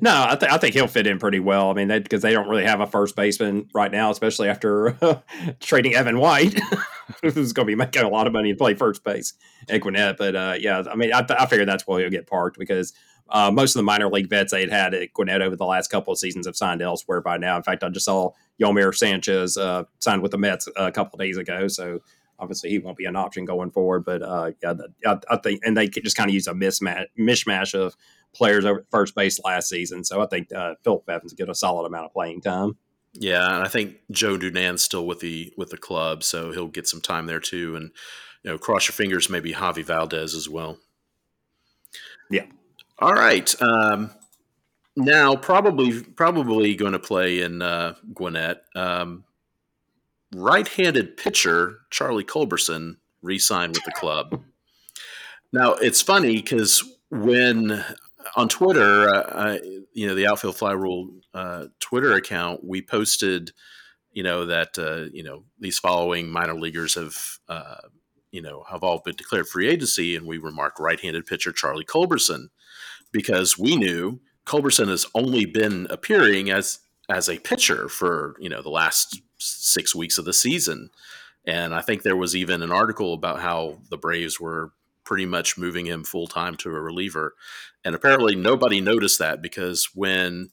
[0.00, 1.70] No, I, th- I, think he'll fit in pretty well.
[1.70, 5.22] I mean, because they, they, don't really have a first baseman right now, especially after
[5.60, 6.58] trading Evan White,
[7.22, 9.34] who's going to be making a lot of money to play first base
[9.68, 10.16] at Gwinnett.
[10.16, 12.92] But uh, yeah, I mean, I, th- I figure that's where he'll get parked because
[13.28, 15.88] uh, most of the minor league vets they had had at Gwinnett over the last
[15.88, 17.56] couple of seasons have signed elsewhere by now.
[17.56, 21.36] In fact, I just saw Yolmer Sanchez uh, signed with the Mets a couple days
[21.36, 22.00] ago, so
[22.38, 24.04] obviously he won't be an option going forward.
[24.04, 24.74] But uh, yeah,
[25.06, 27.96] I, I, think and they just kind of use a mismatch mishmash of
[28.34, 30.04] players over at first base last season.
[30.04, 32.76] So I think uh, Phillip Evans get a solid amount of playing time.
[33.12, 36.88] Yeah, and I think Joe Dunand's still with the with the club, so he'll get
[36.88, 37.76] some time there too.
[37.76, 37.92] And
[38.42, 40.78] you know, cross your fingers, maybe Javi Valdez as well.
[42.28, 42.46] Yeah.
[42.98, 43.54] All right.
[43.62, 44.10] Um,
[44.96, 48.64] now probably probably going to play in uh, Gwinnett.
[48.74, 49.24] Um,
[50.34, 54.42] right-handed pitcher Charlie Culberson re-signed with the club.
[55.52, 57.84] Now it's funny because when
[58.36, 59.58] on Twitter, uh,
[59.92, 63.52] you know, the Outfield Fly Rule uh, Twitter account, we posted,
[64.12, 67.16] you know, that uh, you know these following minor leaguers have,
[67.48, 67.88] uh,
[68.30, 72.48] you know, have all been declared free agency, and we remarked right-handed pitcher Charlie Culberson
[73.12, 78.62] because we knew Culberson has only been appearing as as a pitcher for you know
[78.62, 80.90] the last six weeks of the season,
[81.46, 84.72] and I think there was even an article about how the Braves were
[85.04, 87.34] pretty much moving him full time to a reliever.
[87.84, 90.50] And apparently nobody noticed that because when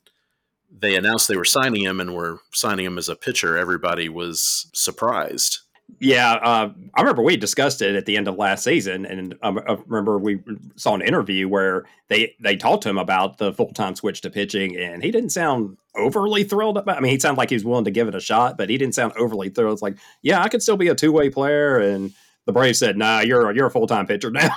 [0.71, 4.69] they announced they were signing him and were signing him as a pitcher, everybody was
[4.73, 5.59] surprised.
[5.99, 9.59] Yeah, uh, I remember we discussed it at the end of last season, and um,
[9.67, 10.39] I remember we
[10.75, 14.29] saw an interview where they they talked to him about the full time switch to
[14.29, 16.97] pitching, and he didn't sound overly thrilled about.
[16.97, 18.77] I mean, he sounded like he was willing to give it a shot, but he
[18.77, 19.73] didn't sound overly thrilled.
[19.73, 22.13] It's like, yeah, I could still be a two way player, and
[22.45, 24.49] the Braves said, "Nah, you're you're a full time pitcher now."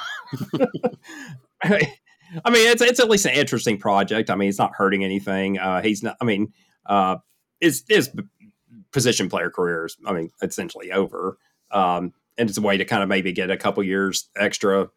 [2.44, 4.30] I mean, it's it's at least an interesting project.
[4.30, 5.58] I mean, it's not hurting anything.
[5.58, 6.16] Uh, he's not.
[6.20, 6.52] I mean,
[6.86, 7.16] uh,
[7.60, 8.10] his his
[8.92, 11.38] position player career is, I mean, essentially over.
[11.70, 14.88] Um, and it's a way to kind of maybe get a couple years extra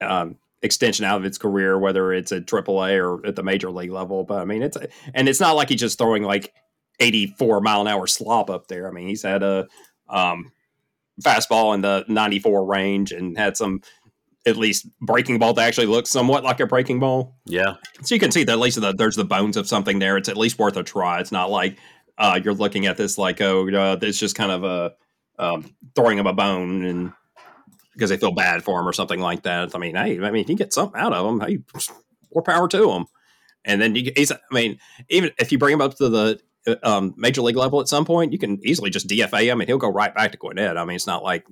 [0.00, 3.90] um, extension out of its career, whether it's at AAA or at the major league
[3.90, 4.24] level.
[4.24, 4.76] But I mean, it's
[5.14, 6.52] and it's not like he's just throwing like
[7.00, 8.88] 84 mile an hour slop up there.
[8.88, 9.66] I mean, he's had a
[10.08, 10.52] um,
[11.22, 13.80] fastball in the 94 range and had some
[14.46, 17.36] at least breaking ball that actually looks somewhat like a breaking ball.
[17.44, 17.74] Yeah.
[18.02, 20.16] So you can see that at least the, there's the bones of something there.
[20.16, 21.20] It's at least worth a try.
[21.20, 21.78] It's not like
[22.16, 24.94] uh, you're looking at this like, oh, uh, it's just kind of a
[25.38, 27.12] um, throwing him a bone and
[27.92, 29.74] because they feel bad for him or something like that.
[29.74, 31.40] I mean, hey, I mean, if you get something out of him.
[31.40, 31.58] Hey,
[32.32, 33.06] more power to him.
[33.64, 34.78] And then you, he's, I mean,
[35.08, 36.40] even if you bring him up to the
[36.82, 39.78] um, major league level at some point, you can easily just DFA him and he'll
[39.78, 40.76] go right back to Gwinnett.
[40.76, 41.46] I mean, it's not like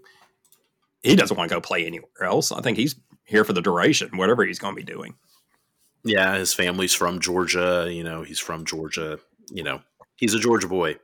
[1.03, 2.53] he doesn't want to go play anywhere else.
[2.53, 5.15] I think he's here for the duration, whatever he's going to be doing.
[6.05, 7.89] Yeah, his family's from Georgia.
[7.91, 9.19] You know, he's from Georgia.
[9.51, 9.81] You know,
[10.17, 10.97] he's a Georgia boy.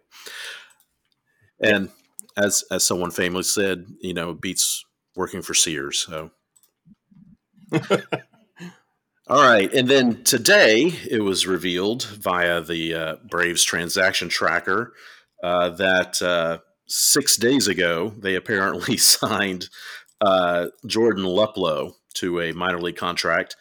[1.61, 1.91] And
[2.37, 4.85] as as someone famously said, you know, beats
[5.17, 5.99] working for Sears.
[5.99, 6.31] So.
[9.29, 9.73] All right.
[9.73, 14.95] And then today it was revealed via the uh, Braves transaction tracker
[15.45, 16.59] uh, that uh,
[16.89, 19.69] six days ago they apparently signed
[20.21, 23.55] uh, Jordan Luplow to a minor league contract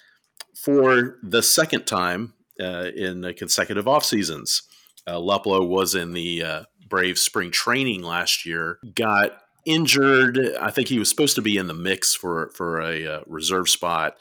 [0.56, 4.63] for the second time uh, in consecutive off seasons.
[5.06, 10.39] Uh, Luplow was in the Braves spring training last year, got injured.
[10.60, 14.17] I think he was supposed to be in the mix for for a reserve spot,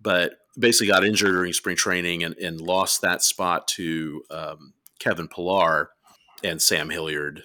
[0.00, 5.28] but basically got injured during spring training and, and lost that spot to um, Kevin
[5.28, 5.90] Pillar
[6.42, 7.42] and Sam Hilliard.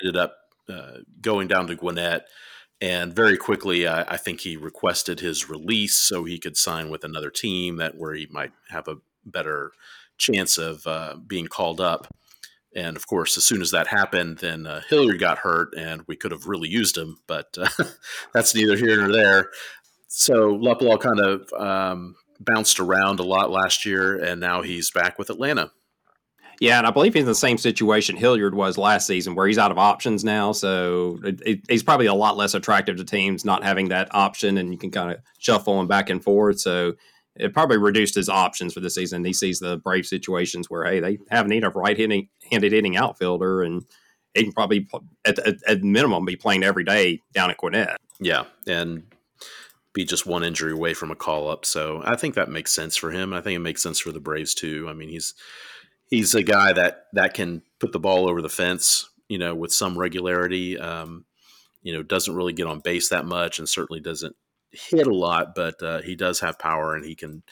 [0.00, 0.36] Ended up
[0.68, 2.26] uh, going down to Gwinnett,
[2.80, 7.04] and very quickly, I, I, think he requested his release so he could sign with
[7.04, 9.72] another team that where he might have a better
[10.18, 12.06] chance of uh, being called up.
[12.76, 16.16] And of course, as soon as that happened, then uh, Hilliard got hurt, and we
[16.16, 17.84] could have really used him, but uh,
[18.34, 19.50] that's neither here nor there.
[20.08, 25.18] So Luplow kind of um, bounced around a lot last year, and now he's back
[25.18, 25.72] with Atlanta.
[26.60, 29.58] Yeah, and I believe he's in the same situation Hilliard was last season, where he's
[29.58, 30.50] out of options now.
[30.52, 34.58] So it, it, he's probably a lot less attractive to teams not having that option,
[34.58, 36.58] and you can kind of shuffle him back and forth.
[36.58, 36.94] So
[37.36, 39.24] it probably reduced his options for the season.
[39.24, 43.84] He sees the brave situations where hey, they have need of right-handed hitting outfielder, and
[44.34, 44.88] he can probably
[45.24, 47.96] at, at, at minimum be playing every day down at Gwinnett.
[48.18, 49.04] Yeah, and
[49.98, 51.66] be just one injury away from a call up.
[51.66, 53.34] So I think that makes sense for him.
[53.34, 54.86] I think it makes sense for the Braves too.
[54.88, 55.34] I mean, he's
[56.06, 59.72] he's a guy that that can put the ball over the fence, you know, with
[59.72, 60.78] some regularity.
[60.78, 61.24] Um,
[61.82, 64.36] you know, doesn't really get on base that much, and certainly doesn't
[64.70, 67.42] hit a lot, but uh, he does have power, and he can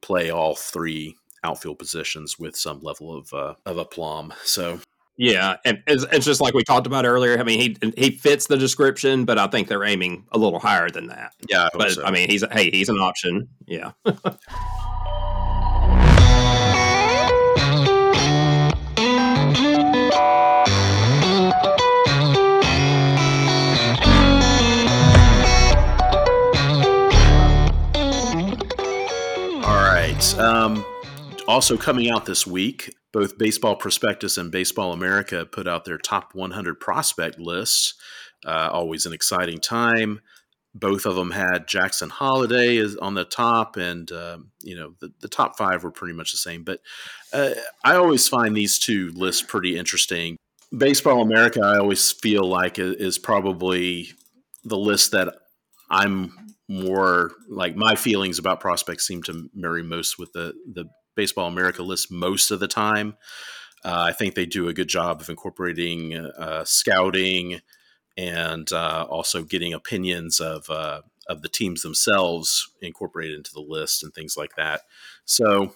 [0.00, 4.32] play all three outfield positions with some level of uh, of aplomb.
[4.44, 4.78] So
[5.22, 7.38] yeah, and it's, it's, just like we talked about earlier.
[7.38, 10.90] I mean, he he fits the description, but I think they're aiming a little higher
[10.90, 11.32] than that.
[11.48, 12.04] Yeah, I but so.
[12.04, 13.48] I mean, he's hey, he's an option.
[13.66, 13.92] Yeah.
[29.64, 30.38] All right.
[30.40, 30.84] Um,
[31.46, 36.34] also coming out this week, both Baseball Prospectus and Baseball America put out their top
[36.34, 37.94] 100 prospect lists.
[38.44, 40.20] Uh, always an exciting time.
[40.74, 45.12] both of them had Jackson Holliday is on the top, and um, you know the,
[45.20, 46.64] the top five were pretty much the same.
[46.64, 46.80] But
[47.32, 47.50] uh,
[47.84, 50.36] I always find these two lists pretty interesting.
[50.76, 54.08] Baseball America, I always feel like is probably
[54.64, 55.34] the list that
[55.90, 56.32] I'm
[56.68, 61.82] more like my feelings about prospects seem to marry most with the the Baseball America
[61.82, 63.16] lists most of the time.
[63.84, 67.60] Uh, I think they do a good job of incorporating uh, scouting
[68.16, 74.02] and uh, also getting opinions of uh, of the teams themselves incorporated into the list
[74.02, 74.82] and things like that.
[75.24, 75.74] So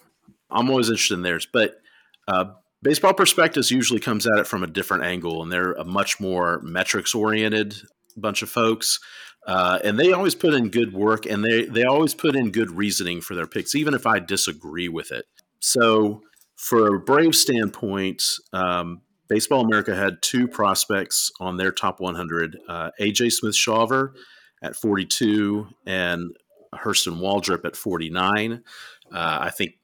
[0.49, 1.79] I'm always interested in theirs, but
[2.27, 2.45] uh,
[2.81, 6.61] Baseball Prospectus usually comes at it from a different angle, and they're a much more
[6.61, 7.75] metrics oriented
[8.17, 8.99] bunch of folks.
[9.47, 12.69] Uh, and they always put in good work and they, they always put in good
[12.69, 15.25] reasoning for their picks, even if I disagree with it.
[15.59, 16.21] So,
[16.57, 22.91] for a Brave standpoint, um, Baseball America had two prospects on their top 100 uh,
[22.99, 24.13] AJ Smith Shawver
[24.61, 26.35] at 42 and
[26.73, 28.63] Hurston Waldrep at 49.
[29.11, 29.75] Uh, I think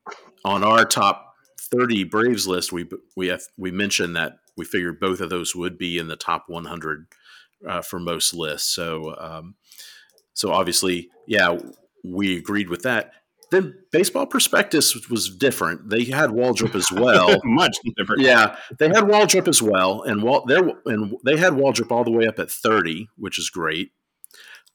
[0.44, 5.22] on our top 30 Braves list, we we have, we mentioned that we figured both
[5.22, 7.08] of those would be in the top 100
[7.68, 8.74] uh, for most lists.
[8.74, 9.56] So um,
[10.34, 11.58] so obviously, yeah,
[12.04, 13.14] we agreed with that.
[13.52, 15.90] Then Baseball Prospectus was different.
[15.90, 18.24] They had Waldrep as well, much different.
[18.24, 20.46] Yeah, they had Waldrep as well, and Wal-
[20.86, 23.92] and they had Waldrep all the way up at thirty, which is great.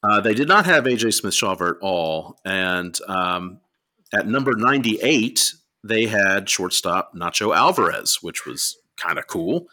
[0.02, 3.58] Uh, they did not have AJ Smith Shawver at all, and um,
[4.14, 9.66] at number ninety-eight, they had shortstop Nacho Alvarez, which was kind of cool.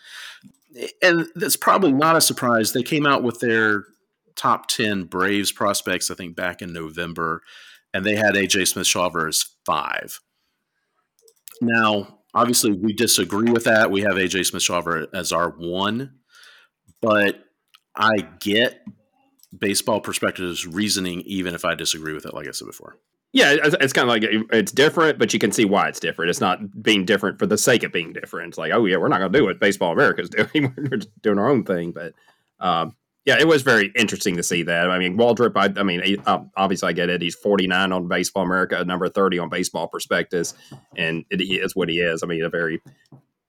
[1.02, 2.74] And that's probably not a surprise.
[2.74, 3.86] They came out with their
[4.36, 7.42] top 10 Braves prospects, I think, back in November
[7.96, 10.20] and they had AJ Smith Shawver as five.
[11.62, 13.90] Now, obviously, we disagree with that.
[13.90, 16.16] We have AJ Smith Shawver as our one,
[17.02, 17.42] but
[17.96, 18.82] I get
[19.58, 22.98] Baseball Prospectus reasoning, even if I disagree with it, like I said before.
[23.36, 26.30] Yeah, it's, kind of like it's different, but you can see why it's different.
[26.30, 28.48] It's not being different for the sake of being different.
[28.48, 30.74] It's like, oh yeah, we're not going to do what Baseball America's doing.
[30.78, 31.92] we're just doing our own thing.
[31.92, 32.14] But
[32.62, 32.96] um,
[33.26, 34.90] yeah, it was very interesting to see that.
[34.90, 37.22] I mean, Waldrep, I, I mean, he, um, obviously I get it.
[37.22, 40.54] He's 49 on Baseball America, number 30 on Baseball Prospectus,
[40.96, 42.24] and it, he is what he is.
[42.24, 42.82] I mean, a very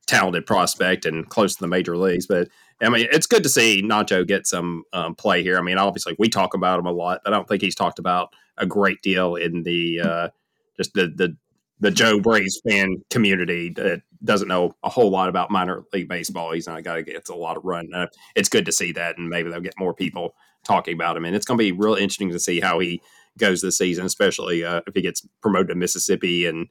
[0.08, 2.26] talented prospect and close to the major leagues.
[2.26, 2.48] But
[2.82, 5.58] I mean, it's good to see Nacho get some um, play here.
[5.58, 8.00] I mean, obviously we talk about him a lot, but I don't think he's talked
[8.00, 10.28] about a great deal in the uh,
[10.76, 11.36] just the the
[11.80, 16.52] the Joe Braves fan community that doesn't know a whole lot about minor league baseball.
[16.52, 17.92] He's not a guy that gets a lot of run.
[17.94, 21.24] Uh, it's good to see that, and maybe they'll get more people talking about him.
[21.24, 23.00] And it's going to be real interesting to see how he
[23.38, 26.68] goes this season, especially uh, if he gets promoted to Mississippi and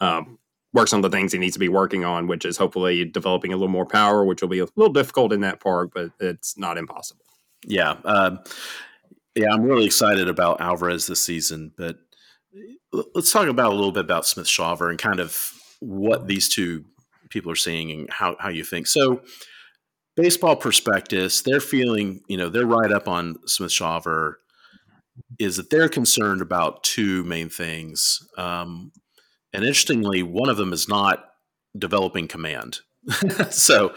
[0.00, 0.38] um,
[0.72, 3.56] works on the things he needs to be working on, which is hopefully developing a
[3.56, 6.78] little more power, which will be a little difficult in that park, but it's not
[6.78, 7.24] impossible.
[7.64, 7.96] Yeah.
[8.04, 8.40] Um,
[9.34, 11.96] yeah, I'm really excited about Alvarez this season, but
[13.14, 16.84] let's talk about a little bit about Smith Shawver and kind of what these two
[17.30, 18.86] people are seeing and how, how you think.
[18.86, 19.22] So,
[20.16, 24.34] baseball prospectus, they're feeling, you know, they're right up on Smith Shawver
[25.38, 28.20] is that they're concerned about two main things.
[28.36, 28.92] Um,
[29.52, 31.24] and interestingly, one of them is not
[31.76, 32.80] developing command.
[33.50, 33.94] so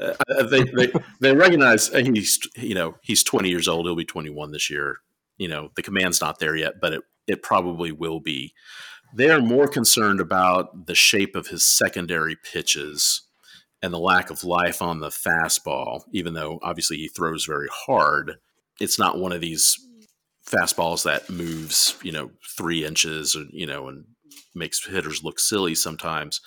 [0.00, 4.50] uh, they, they, they recognize he's you know he's 20 years old he'll be 21
[4.50, 4.96] this year
[5.36, 8.54] you know the command's not there yet but it it probably will be.
[9.14, 13.22] They are more concerned about the shape of his secondary pitches
[13.80, 18.38] and the lack of life on the fastball, even though obviously he throws very hard.
[18.80, 19.78] It's not one of these
[20.46, 24.04] fastballs that moves, you know, three inches, or, you know, and
[24.54, 26.40] makes hitters look silly sometimes.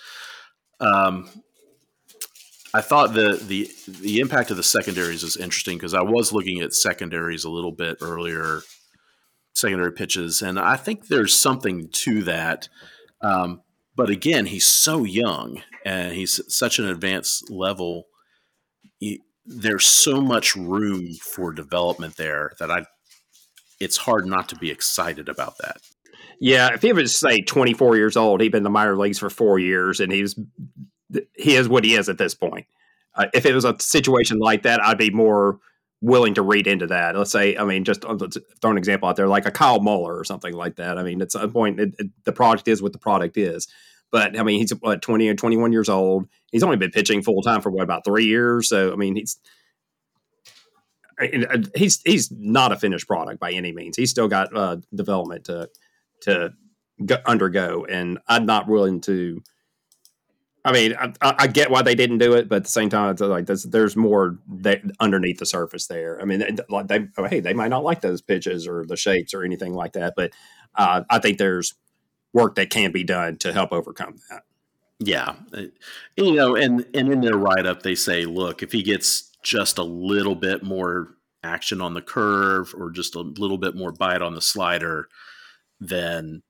[0.79, 1.29] Um,
[2.73, 6.61] I thought the the the impact of the secondaries is interesting because I was looking
[6.61, 8.61] at secondaries a little bit earlier
[9.53, 12.69] secondary pitches, and I think there's something to that.
[13.21, 13.61] Um,
[13.95, 18.05] but again, he's so young and he's such an advanced level.
[18.99, 22.85] He, there's so much room for development there that I.
[23.79, 25.77] It's hard not to be excited about that.
[26.39, 29.29] Yeah, if he was say 24 years old, he'd been in the minor leagues for
[29.29, 30.11] four years, and
[31.35, 32.65] he is what he is at this point.
[33.15, 35.59] Uh, if it was a situation like that, I'd be more
[36.01, 37.15] willing to read into that.
[37.15, 40.17] Let's say, I mean, just let's throw an example out there, like a Kyle Muller
[40.17, 40.97] or something like that.
[40.97, 43.67] I mean, at some point, it, it, the product is what the product is.
[44.11, 46.27] But I mean, he's what, 20 or 21 years old.
[46.51, 48.67] He's only been pitching full time for what about three years.
[48.67, 49.37] So I mean, he's
[51.75, 53.95] he's he's not a finished product by any means.
[53.95, 55.69] He's still got uh, development to
[56.23, 56.53] to
[57.05, 59.41] go, undergo, and I'm not willing to
[60.63, 63.09] I mean, I, I, get why they didn't do it, but at the same time,
[63.11, 66.21] it's like there's, there's more that underneath the surface there.
[66.21, 69.33] I mean, like they, oh, hey, they might not like those pitches or the shapes
[69.33, 70.31] or anything like that, but
[70.75, 71.73] uh, I think there's
[72.33, 74.43] work that can be done to help overcome that.
[74.99, 75.33] Yeah,
[76.15, 79.79] you know, and and in their write up, they say, look, if he gets just
[79.79, 84.21] a little bit more action on the curve or just a little bit more bite
[84.21, 85.09] on the slider,
[85.79, 86.43] then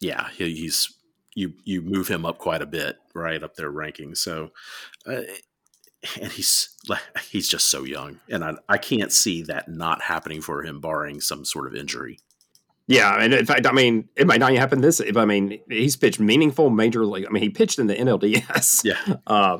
[0.00, 0.92] yeah, he, he's
[1.40, 4.14] you you move him up quite a bit, right up their ranking.
[4.14, 4.50] So,
[5.06, 5.22] uh,
[6.20, 6.76] and he's
[7.30, 11.20] he's just so young, and I I can't see that not happening for him, barring
[11.20, 12.18] some sort of injury.
[12.86, 15.00] Yeah, and in fact, I mean, it might not even happen this.
[15.00, 17.26] If I mean, he's pitched meaningful major league.
[17.26, 18.84] I mean, he pitched in the NLDS.
[18.84, 19.16] Yeah.
[19.26, 19.58] Uh,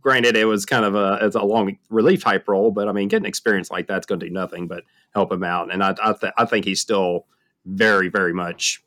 [0.00, 3.08] granted, it was kind of a it's a long relief type role, but I mean,
[3.08, 4.84] getting experience like that's going to do nothing but
[5.14, 5.72] help him out.
[5.72, 7.26] And I I, th- I think he's still
[7.66, 8.82] very very much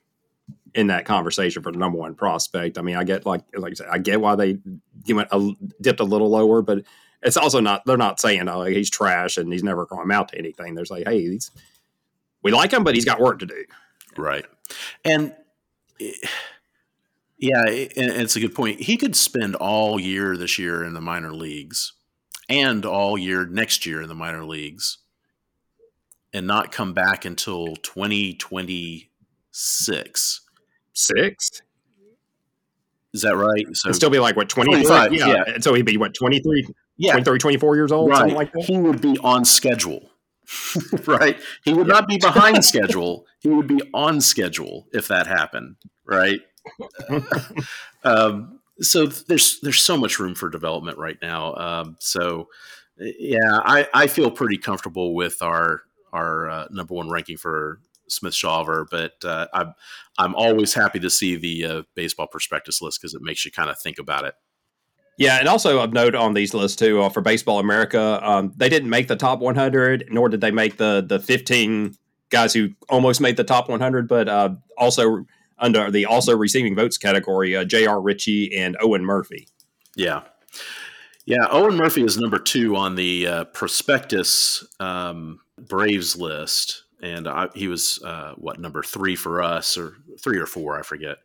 [0.75, 2.77] in that conversation for the number one prospect.
[2.77, 4.57] I mean, I get like like I said, I get why they
[5.07, 5.51] went a,
[5.81, 6.83] dipped a little lower, but
[7.21, 10.29] it's also not they're not saying oh he's trash and he's never going to amount
[10.29, 10.75] to anything.
[10.75, 11.51] They're like hey he's
[12.41, 13.65] we like him, but he's got work to do.
[14.17, 14.45] Right,
[15.05, 15.35] and.
[15.99, 16.11] Eh,
[17.39, 18.79] yeah, it's a good point.
[18.79, 21.91] He could spend all year this year in the minor leagues
[22.47, 24.99] and all year next year in the minor leagues
[26.31, 30.42] and not come back until 2026
[30.93, 31.61] six.
[33.13, 33.65] Is that right?
[33.73, 35.13] So It'd still be like what 25?
[35.13, 35.27] Yeah.
[35.27, 35.57] yeah.
[35.59, 36.67] So he'd be what 23,
[36.97, 37.11] yeah.
[37.11, 38.17] 23, 24 years old, right.
[38.17, 38.63] something like that.
[38.63, 40.09] He would be on schedule.
[41.05, 41.39] right?
[41.63, 43.25] He would not be behind schedule.
[43.39, 45.75] He would be on schedule if that happened,
[46.05, 46.41] right?
[48.03, 51.55] um, so there's there's so much room for development right now.
[51.55, 52.49] Um, so
[52.97, 58.33] yeah, I, I feel pretty comfortable with our our uh, number one ranking for Smith
[58.33, 59.73] Shawver, but uh, I'm
[60.17, 63.69] I'm always happy to see the uh, baseball prospectus list because it makes you kind
[63.69, 64.35] of think about it.
[65.17, 68.69] Yeah, and also a note on these lists too uh, for Baseball America, um, they
[68.69, 71.95] didn't make the top 100, nor did they make the the 15
[72.29, 75.25] guys who almost made the top 100, but uh, also
[75.59, 78.01] under the also receiving votes category, uh, J.R.
[78.01, 79.47] Ritchie and Owen Murphy.
[79.95, 80.23] Yeah.
[81.25, 87.49] Yeah, Owen Murphy is number two on the uh, prospectus um, Braves list and I,
[87.53, 91.17] he was uh, what number three for us, or three or four, I forget.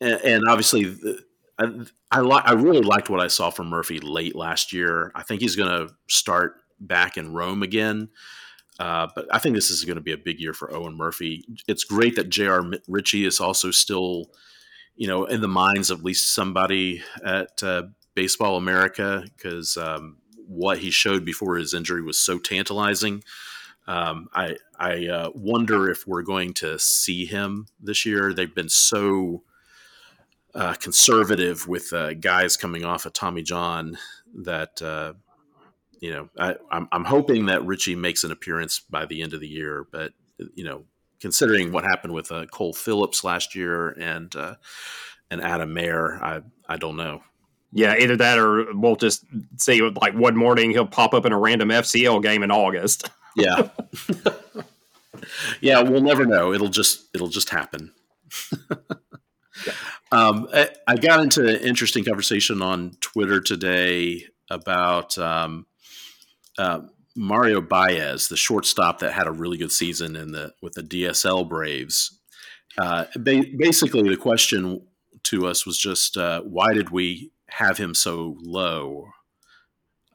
[0.00, 0.94] And, and obviously,
[1.58, 1.70] I
[2.10, 5.10] I, li- I really liked what I saw from Murphy late last year.
[5.14, 8.10] I think he's going to start back in Rome again.
[8.78, 11.46] Uh, but I think this is going to be a big year for Owen Murphy.
[11.66, 12.62] It's great that J.R.
[12.86, 14.26] Ritchie is also still,
[14.96, 20.18] you know, in the minds of at least somebody at uh, Baseball America because um,
[20.46, 23.24] what he showed before his injury was so tantalizing.
[23.86, 28.32] Um, I I uh, wonder if we're going to see him this year.
[28.32, 29.42] They've been so
[30.54, 33.98] uh, conservative with uh, guys coming off of Tommy John
[34.34, 35.12] that uh,
[36.00, 39.40] you know I, I'm, I'm hoping that Ritchie makes an appearance by the end of
[39.40, 39.86] the year.
[39.92, 40.12] But
[40.54, 40.84] you know,
[41.20, 44.56] considering what happened with uh, Cole Phillips last year and uh,
[45.30, 47.22] and Adam Maier, I I don't know.
[47.72, 49.24] Yeah, either that or we'll just
[49.58, 53.10] see like one morning he'll pop up in a random FCL game in August.
[53.36, 53.68] Yeah.
[55.60, 56.52] yeah, we'll never know.
[56.52, 57.92] It'll just it'll just happen.
[60.12, 65.66] um, I, I, got into an interesting conversation on Twitter today about um,
[66.58, 66.80] uh,
[67.14, 71.48] Mario Baez, the shortstop that had a really good season in the with the DSL
[71.48, 72.18] Braves.
[72.78, 74.82] Uh, ba- basically, the question
[75.24, 79.08] to us was just uh, why did we have him so low?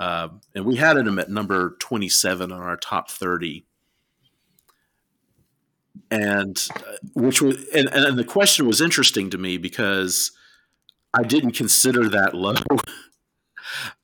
[0.02, 3.64] Uh, and we had him at number 27 on our top 30
[6.10, 6.80] and uh,
[7.14, 10.32] which was and, and the question was interesting to me because
[11.14, 12.56] i didn't consider that low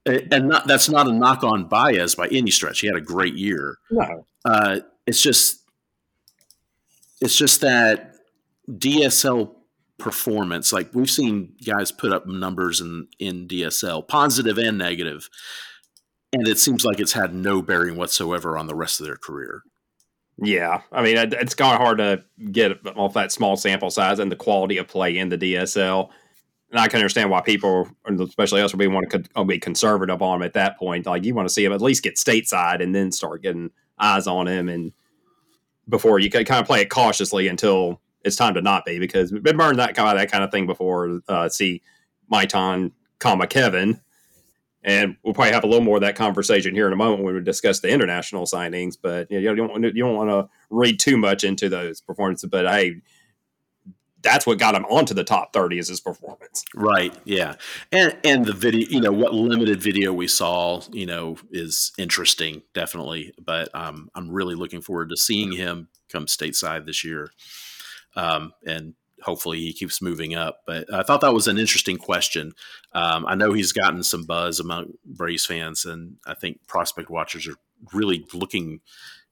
[0.06, 2.80] and not, that's not a knock on Baez by any stretch.
[2.80, 3.78] He had a great year.
[3.92, 5.64] No, uh, it's just
[7.20, 8.16] it's just that
[8.70, 9.54] DSL
[9.98, 10.72] performance.
[10.72, 15.30] Like we've seen guys put up numbers in in DSL, positive and negative,
[16.38, 19.64] and it seems like it's had no bearing whatsoever on the rest of their career.
[20.40, 24.32] Yeah, I mean it's kind of hard to get off that small sample size and
[24.32, 26.10] the quality of play in the DSL.
[26.70, 30.36] And I can understand why people, especially us, would be want to be conservative on
[30.36, 31.06] him at that point.
[31.06, 34.28] Like you want to see him at least get stateside and then start getting eyes
[34.28, 34.92] on him, and
[35.90, 39.32] before you can kind of play it cautiously until it's time to not be because
[39.32, 41.22] we've been burned that kind of that kind of thing before.
[41.28, 41.82] Uh, see,
[42.32, 44.02] Maitan, comma Kevin
[44.88, 47.36] and we'll probably have a little more of that conversation here in a moment when
[47.36, 48.96] we discuss the international signings.
[49.00, 52.50] But you, know, you don't you don't want to read too much into those performances.
[52.50, 53.02] But hey,
[54.22, 56.64] that's what got him onto the top 30 is his performance.
[56.74, 57.14] Right.
[57.26, 57.56] Yeah.
[57.92, 62.62] And and the video, you know, what limited video we saw, you know, is interesting,
[62.74, 63.34] definitely.
[63.44, 67.30] But um, I'm really looking forward to seeing him come stateside this year.
[68.16, 68.94] Um, and
[69.24, 70.62] hopefully he keeps moving up.
[70.66, 72.54] But I thought that was an interesting question.
[72.94, 77.48] Um, I know he's gotten some buzz among Braves fans, and I think prospect watchers
[77.48, 77.56] are
[77.94, 78.82] really looking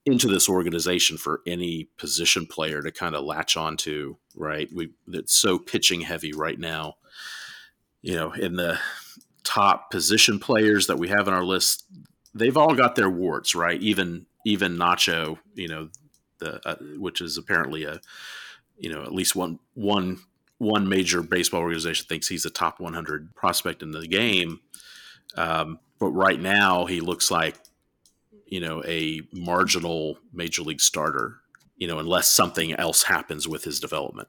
[0.05, 4.69] into this organization for any position player to kind of latch onto, right?
[4.73, 6.95] We it's so pitching heavy right now.
[8.01, 8.79] You know, in the
[9.43, 11.85] top position players that we have on our list,
[12.35, 13.81] they've all got their warts, right?
[13.81, 15.89] Even even Nacho, you know,
[16.39, 17.99] the uh, which is apparently a
[18.77, 20.19] you know at least one one
[20.57, 24.61] one major baseball organization thinks he's a top 100 prospect in the game.
[25.35, 27.55] Um, but right now, he looks like
[28.47, 31.37] you know, a marginal major league starter,
[31.77, 34.27] you know, unless something else happens with his development.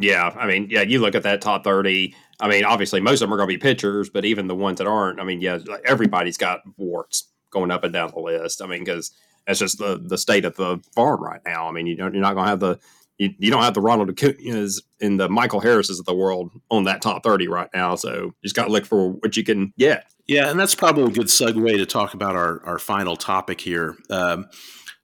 [0.00, 2.14] Yeah, I mean, yeah, you look at that top 30.
[2.40, 4.78] I mean, obviously, most of them are going to be pitchers, but even the ones
[4.78, 8.62] that aren't, I mean, yeah, everybody's got warts going up and down the list.
[8.62, 9.10] I mean, because
[9.46, 11.68] that's just the the state of the farm right now.
[11.68, 12.78] I mean, you don't, you're not going to have the
[13.18, 16.84] you, you don't have the Ronald Acuna's and the Michael Harrises of the world on
[16.84, 17.94] that top 30 right now.
[17.94, 20.06] So you just got to look for what you can get.
[20.26, 23.96] Yeah, and that's probably a good segue to talk about our, our final topic here.
[24.08, 24.46] Um,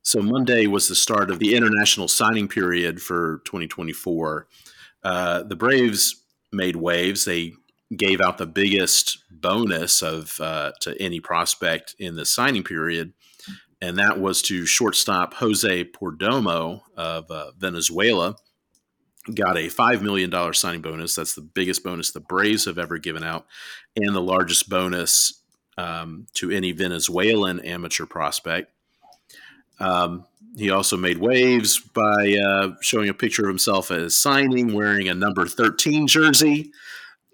[0.03, 4.47] so Monday was the start of the international signing period for 2024.
[5.03, 7.25] Uh, the Braves made waves.
[7.25, 7.53] They
[7.97, 13.13] gave out the biggest bonus of uh, to any prospect in the signing period,
[13.81, 18.37] and that was to shortstop Jose Perdomo of uh, Venezuela
[19.35, 21.15] got a $5 million signing bonus.
[21.15, 23.47] That's the biggest bonus the Braves have ever given out,
[23.97, 25.43] and the largest bonus
[25.77, 28.73] um, to any Venezuelan amateur prospect.
[29.81, 30.25] Um,
[30.57, 35.15] he also made waves by uh, showing a picture of himself as signing, wearing a
[35.15, 36.73] number 13 jersey.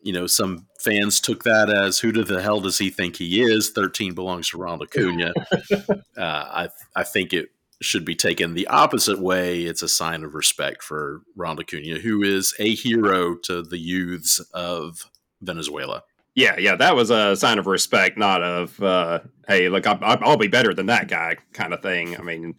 [0.05, 3.70] You know, some fans took that as who the hell does he think he is?
[3.70, 5.32] 13 belongs to Ronald Acuna.
[5.90, 7.48] uh, I, I think it
[7.80, 9.62] should be taken the opposite way.
[9.62, 14.40] It's a sign of respect for Ron Acuna, who is a hero to the youths
[14.52, 16.02] of Venezuela.
[16.34, 20.36] Yeah, yeah, that was a sign of respect, not of uh, "Hey, look, I, will
[20.36, 22.18] be better than that guy" kind of thing.
[22.18, 22.57] I mean,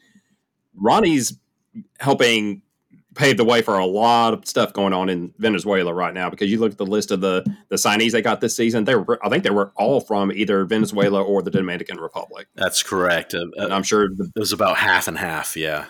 [0.75, 1.37] Ronnie's
[1.99, 2.61] helping
[3.15, 6.51] paved the way for a lot of stuff going on in Venezuela right now because
[6.51, 8.83] you look at the list of the the signees they got this season.
[8.83, 12.47] They were, I think, they were all from either Venezuela or the Dominican Republic.
[12.55, 13.33] That's correct.
[13.33, 15.55] Uh, and I'm sure the, it was about half and half.
[15.57, 15.85] Yeah.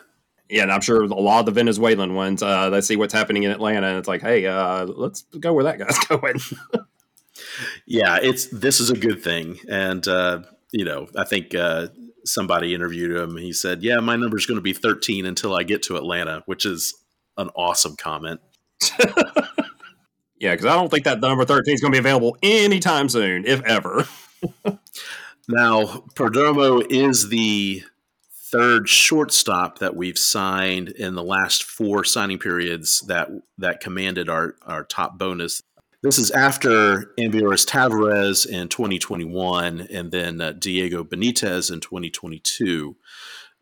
[0.47, 2.43] Yeah, and I'm sure a lot of the Venezuelan ones.
[2.43, 5.63] Uh, they see what's happening in Atlanta, and it's like, hey, uh, let's go where
[5.63, 6.39] that guy's going.
[7.87, 11.87] yeah, it's this is a good thing, and uh, you know, I think uh,
[12.25, 13.37] somebody interviewed him.
[13.37, 16.43] He said, "Yeah, my number is going to be 13 until I get to Atlanta,"
[16.45, 16.93] which is
[17.37, 18.41] an awesome comment.
[20.39, 23.45] yeah, because I don't think that number 13 is going to be available anytime soon,
[23.45, 24.07] if ever.
[25.47, 27.83] now, Perdomo is the
[28.55, 34.55] third shortstop that we've signed in the last four signing periods that that commanded our,
[34.61, 35.61] our top bonus.
[36.03, 42.95] This is after Ambioris Tavarez in 2021 and then uh, Diego Benitez in 2022.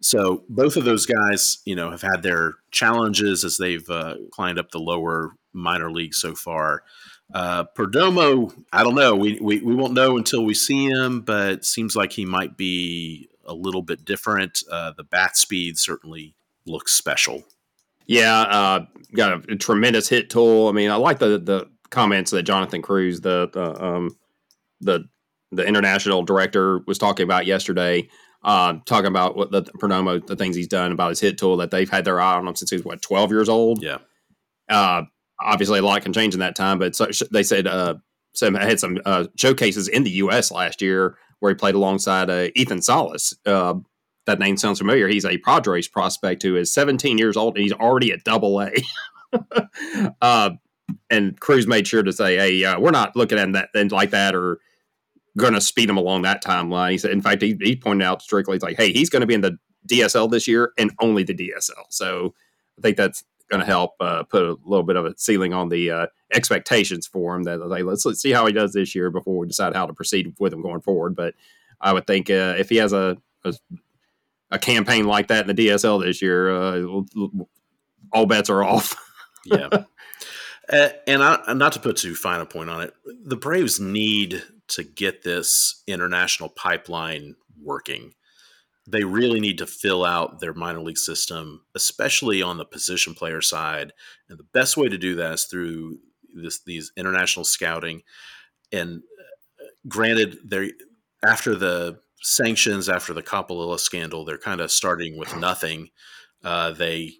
[0.03, 4.59] So both of those guys, you know, have had their challenges as they've uh, climbed
[4.59, 6.83] up the lower minor league so far.
[7.33, 9.15] Uh, Perdomo, I don't know.
[9.15, 13.29] We, we, we won't know until we see him, but seems like he might be
[13.45, 14.61] a little bit different.
[14.69, 16.35] Uh, the bat speed certainly
[16.65, 17.43] looks special.
[18.05, 18.85] Yeah, uh,
[19.15, 20.67] got a, a, tremendous hit tool.
[20.67, 24.17] I mean, I like the the comments that Jonathan Cruz, the the um,
[24.81, 25.05] the
[25.51, 28.09] the international director, was talking about yesterday
[28.43, 31.71] uh, talking about what the Perdomo, the things he's done about his hit tool that
[31.71, 33.81] they've had their eye on him since he was what twelve years old.
[33.81, 33.99] Yeah.
[34.69, 35.03] Uh,
[35.39, 37.95] obviously, a lot can change in that time, but so, they said uh,
[38.33, 40.51] some had some uh, showcases in the U.S.
[40.51, 43.33] last year where he played alongside uh, Ethan Salas.
[43.45, 43.75] Uh,
[44.25, 45.07] that name sounds familiar.
[45.07, 48.71] He's a Padres prospect who is 17 years old and he's already at Double A.
[50.21, 50.51] uh,
[51.09, 54.35] and Cruz made sure to say, "Hey, uh, we're not looking at that like that,
[54.35, 54.59] or
[55.37, 56.91] going to speed him along that timeline.
[56.91, 59.33] He said, in fact, he, he pointed out strictly, like, hey, he's going to be
[59.33, 59.57] in the
[59.87, 61.85] DSL this year and only the DSL.
[61.89, 62.33] So
[62.77, 65.69] I think that's going to help uh, put a little bit of a ceiling on
[65.69, 67.43] the uh, expectations for him.
[67.43, 69.93] That like, let's, let's see how he does this year before we decide how to
[69.93, 71.15] proceed with him going forward.
[71.15, 71.33] But
[71.81, 73.53] I would think uh, if he has a, a,
[74.51, 77.01] a campaign like that in the DSL this year, uh,
[78.11, 78.95] all bets are off.
[79.45, 79.69] yeah.
[80.71, 82.93] Uh, and I, not to put too fine a point on it,
[83.25, 88.13] the Braves need to get this international pipeline working.
[88.85, 93.41] they really need to fill out their minor league system, especially on the position player
[93.41, 93.93] side.
[94.27, 95.99] And the best way to do that is through
[96.33, 98.01] this, these international scouting.
[98.71, 99.03] And
[99.61, 100.71] uh, granted, they
[101.25, 105.89] after the sanctions, after the Coppolella scandal, they're kind of starting with nothing.
[106.43, 107.13] Uh, they,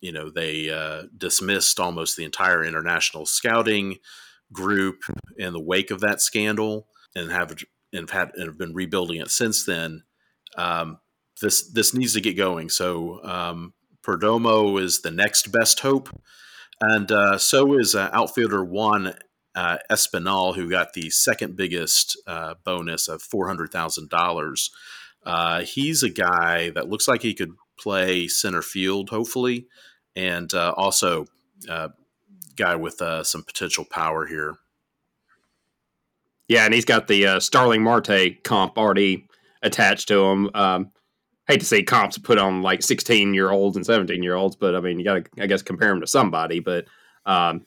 [0.00, 3.96] you know, they uh, dismissed almost the entire international scouting
[4.52, 5.02] group
[5.36, 7.56] in the wake of that scandal, and have
[7.92, 10.02] and have, and have been rebuilding it since then.
[10.56, 10.98] Um,
[11.40, 12.68] this this needs to get going.
[12.68, 16.08] So um, Perdomo is the next best hope,
[16.80, 19.14] and uh, so is uh, outfielder Juan
[19.54, 24.70] uh, Espinal, who got the second biggest uh, bonus of four hundred thousand uh, dollars.
[25.64, 29.66] He's a guy that looks like he could play center field, hopefully,
[30.14, 31.26] and uh, also
[32.56, 34.56] guy with some potential power here.
[36.48, 39.26] Yeah, and he's got the Starling Marte comp already
[39.62, 40.50] attached to him.
[40.54, 40.92] Um,
[41.46, 44.74] hate to say comps put on like 16 year olds and 17 year olds, but
[44.74, 46.60] I mean, you got to, I guess, compare them to somebody.
[46.60, 46.86] But
[47.24, 47.66] um,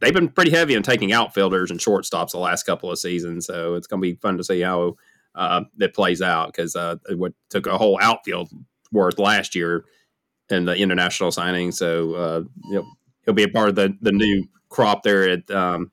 [0.00, 3.46] they've been pretty heavy on taking outfielders and shortstops the last couple of seasons.
[3.46, 4.96] So it's going to be fun to see how
[5.34, 8.50] uh, that plays out because uh, it took a whole outfield
[8.92, 9.84] worth last year
[10.48, 11.70] in the international signing.
[11.70, 12.86] So uh, you know,
[13.24, 15.90] he'll be a part of the, the new crop there at um,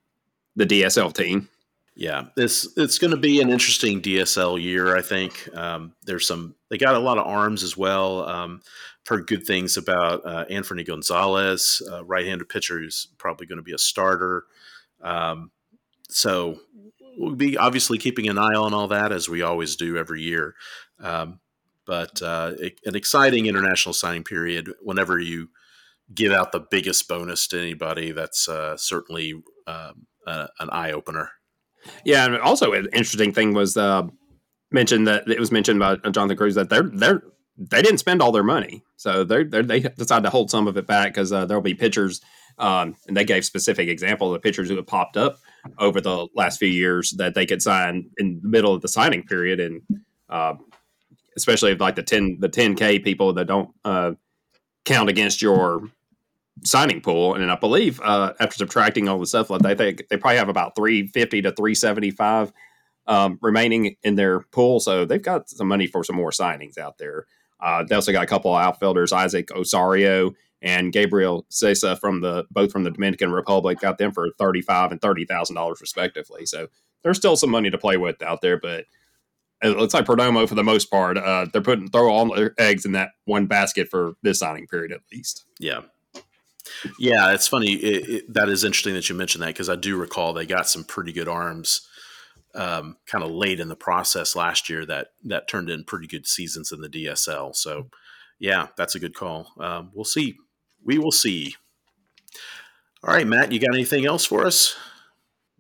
[0.56, 1.50] the DSL team.
[1.96, 4.96] Yeah, this it's going to be an interesting DSL year.
[4.96, 6.54] I think um, there's some.
[6.70, 8.28] They got a lot of arms as well.
[8.30, 8.62] Um,
[9.08, 13.74] heard good things about uh, Anthony Gonzalez, uh, right-handed pitcher who's probably going to be
[13.74, 14.44] a starter.
[15.02, 15.52] Um,
[16.10, 16.60] so
[17.18, 20.56] we'll be obviously keeping an eye on all that as we always do every year.
[21.00, 21.40] Um,
[21.86, 22.54] but uh,
[22.86, 24.70] an exciting international signing period.
[24.82, 25.50] Whenever you
[26.14, 29.34] give out the biggest bonus to anybody, that's uh, certainly
[29.66, 31.32] um, an eye opener.
[32.04, 34.04] Yeah, and also an interesting thing was uh,
[34.72, 37.24] mentioned that it was mentioned by Jonathan Cruz that they're they're
[37.58, 40.88] they didn't spend all their money, so they they decided to hold some of it
[40.88, 42.22] back because uh, there'll be pitchers,
[42.58, 45.40] um, and they gave specific example of pitchers who have popped up
[45.80, 49.24] over the last few years that they could sign in the middle of the signing
[49.24, 49.82] period, and
[50.30, 50.54] uh,
[51.36, 54.12] especially like the ten the ten k people that don't uh,
[54.86, 55.90] count against your
[56.64, 60.38] signing pool, and I believe uh, after subtracting all the stuff, they think they probably
[60.38, 62.52] have about three fifty to three seventy five
[63.08, 66.98] um, remaining in their pool, so they've got some money for some more signings out
[66.98, 67.26] there.
[67.60, 72.46] Uh, they also got a couple of outfielders, Isaac Osorio and Gabriel Cesa from the
[72.50, 73.80] both from the Dominican Republic.
[73.80, 76.46] Got them for thirty five and thirty thousand dollars respectively.
[76.46, 76.68] So
[77.04, 78.86] there's still some money to play with out there, but
[79.62, 81.18] it looks like Perdomo for the most part.
[81.18, 84.92] Uh, they're putting throw all their eggs in that one basket for this signing period
[84.92, 85.46] at least.
[85.60, 85.82] Yeah,
[87.00, 87.74] yeah, it's funny.
[87.74, 90.68] It, it, that is interesting that you mentioned that because I do recall they got
[90.68, 91.88] some pretty good arms
[92.56, 96.28] um, kind of late in the process last year that that turned in pretty good
[96.28, 97.56] seasons in the DSL.
[97.56, 97.90] So,
[98.40, 99.54] yeah, that's a good call.
[99.60, 100.36] Um, we'll see.
[100.84, 101.56] We will see.
[103.04, 104.76] All right, Matt, you got anything else for us?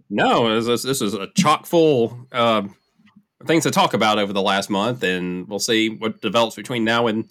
[0.09, 2.63] No, this, this is a chock full uh,
[3.45, 7.07] things to talk about over the last month, and we'll see what develops between now
[7.07, 7.29] and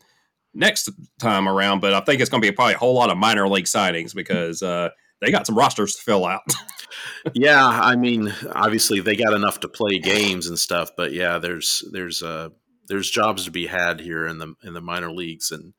[0.56, 0.90] next
[1.20, 1.80] time around.
[1.80, 4.14] But I think it's going to be probably a whole lot of minor league signings
[4.14, 4.90] because uh,
[5.20, 6.42] they got some rosters to fill out.
[7.34, 11.84] yeah, I mean, obviously they got enough to play games and stuff, but yeah, there's
[11.92, 12.50] there's uh
[12.88, 15.74] there's jobs to be had here in the in the minor leagues and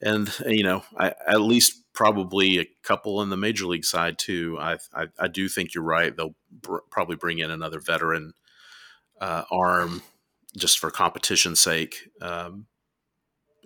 [0.00, 4.56] and you know I, at least probably a couple in the major league side too.
[4.60, 6.16] I I, I do think you're right.
[6.16, 8.32] They'll br- probably bring in another veteran
[9.20, 10.02] uh, arm
[10.56, 12.08] just for competition's sake.
[12.20, 12.66] Um,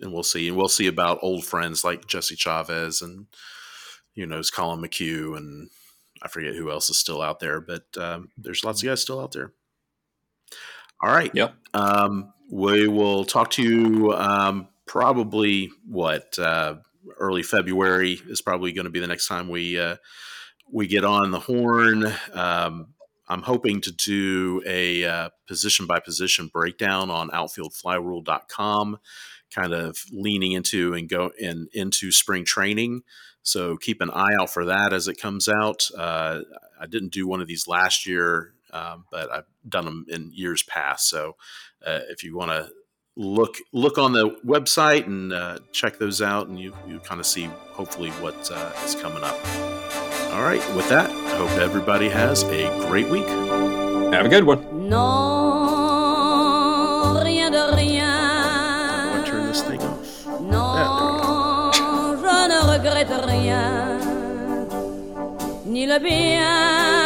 [0.00, 0.48] and we'll see.
[0.48, 3.26] And we'll see about old friends like Jesse Chavez and
[4.14, 5.70] you know Collin McHugh and
[6.22, 9.20] I forget who else is still out there, but um, there's lots of guys still
[9.20, 9.52] out there.
[11.02, 11.30] All right.
[11.34, 11.54] Yep.
[11.74, 16.76] Um, we will talk to you um, probably what uh,
[17.18, 19.96] early February is probably going to be the next time we uh,
[20.72, 22.06] we get on the horn.
[22.32, 22.94] Um,
[23.28, 28.98] I'm hoping to do a uh, position by position breakdown on outfieldflyrule.com
[29.54, 33.02] kind of leaning into and go in into spring training.
[33.42, 35.88] So keep an eye out for that as it comes out.
[35.96, 36.40] Uh,
[36.80, 40.62] I didn't do one of these last year, um, but I've done them in years
[40.64, 41.08] past.
[41.08, 41.36] So
[41.86, 42.68] uh, if you want to
[43.16, 47.26] look look on the website and uh, check those out, and you you kind of
[47.26, 49.38] see hopefully what uh, is coming up.
[50.32, 53.26] All right, with that, I hope everybody has a great week.
[53.26, 54.88] Have a good one.
[54.88, 55.45] Non,
[59.56, 59.78] Euh.
[62.76, 63.98] regrette rien,
[65.66, 67.05] ni le bien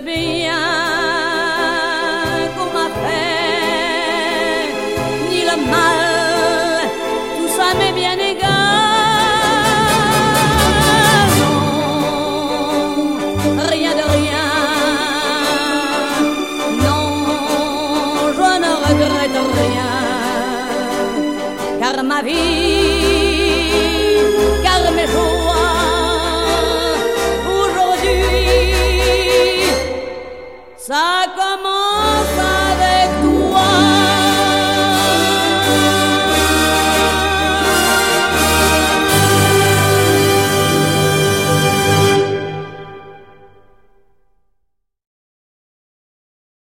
[0.00, 1.03] bien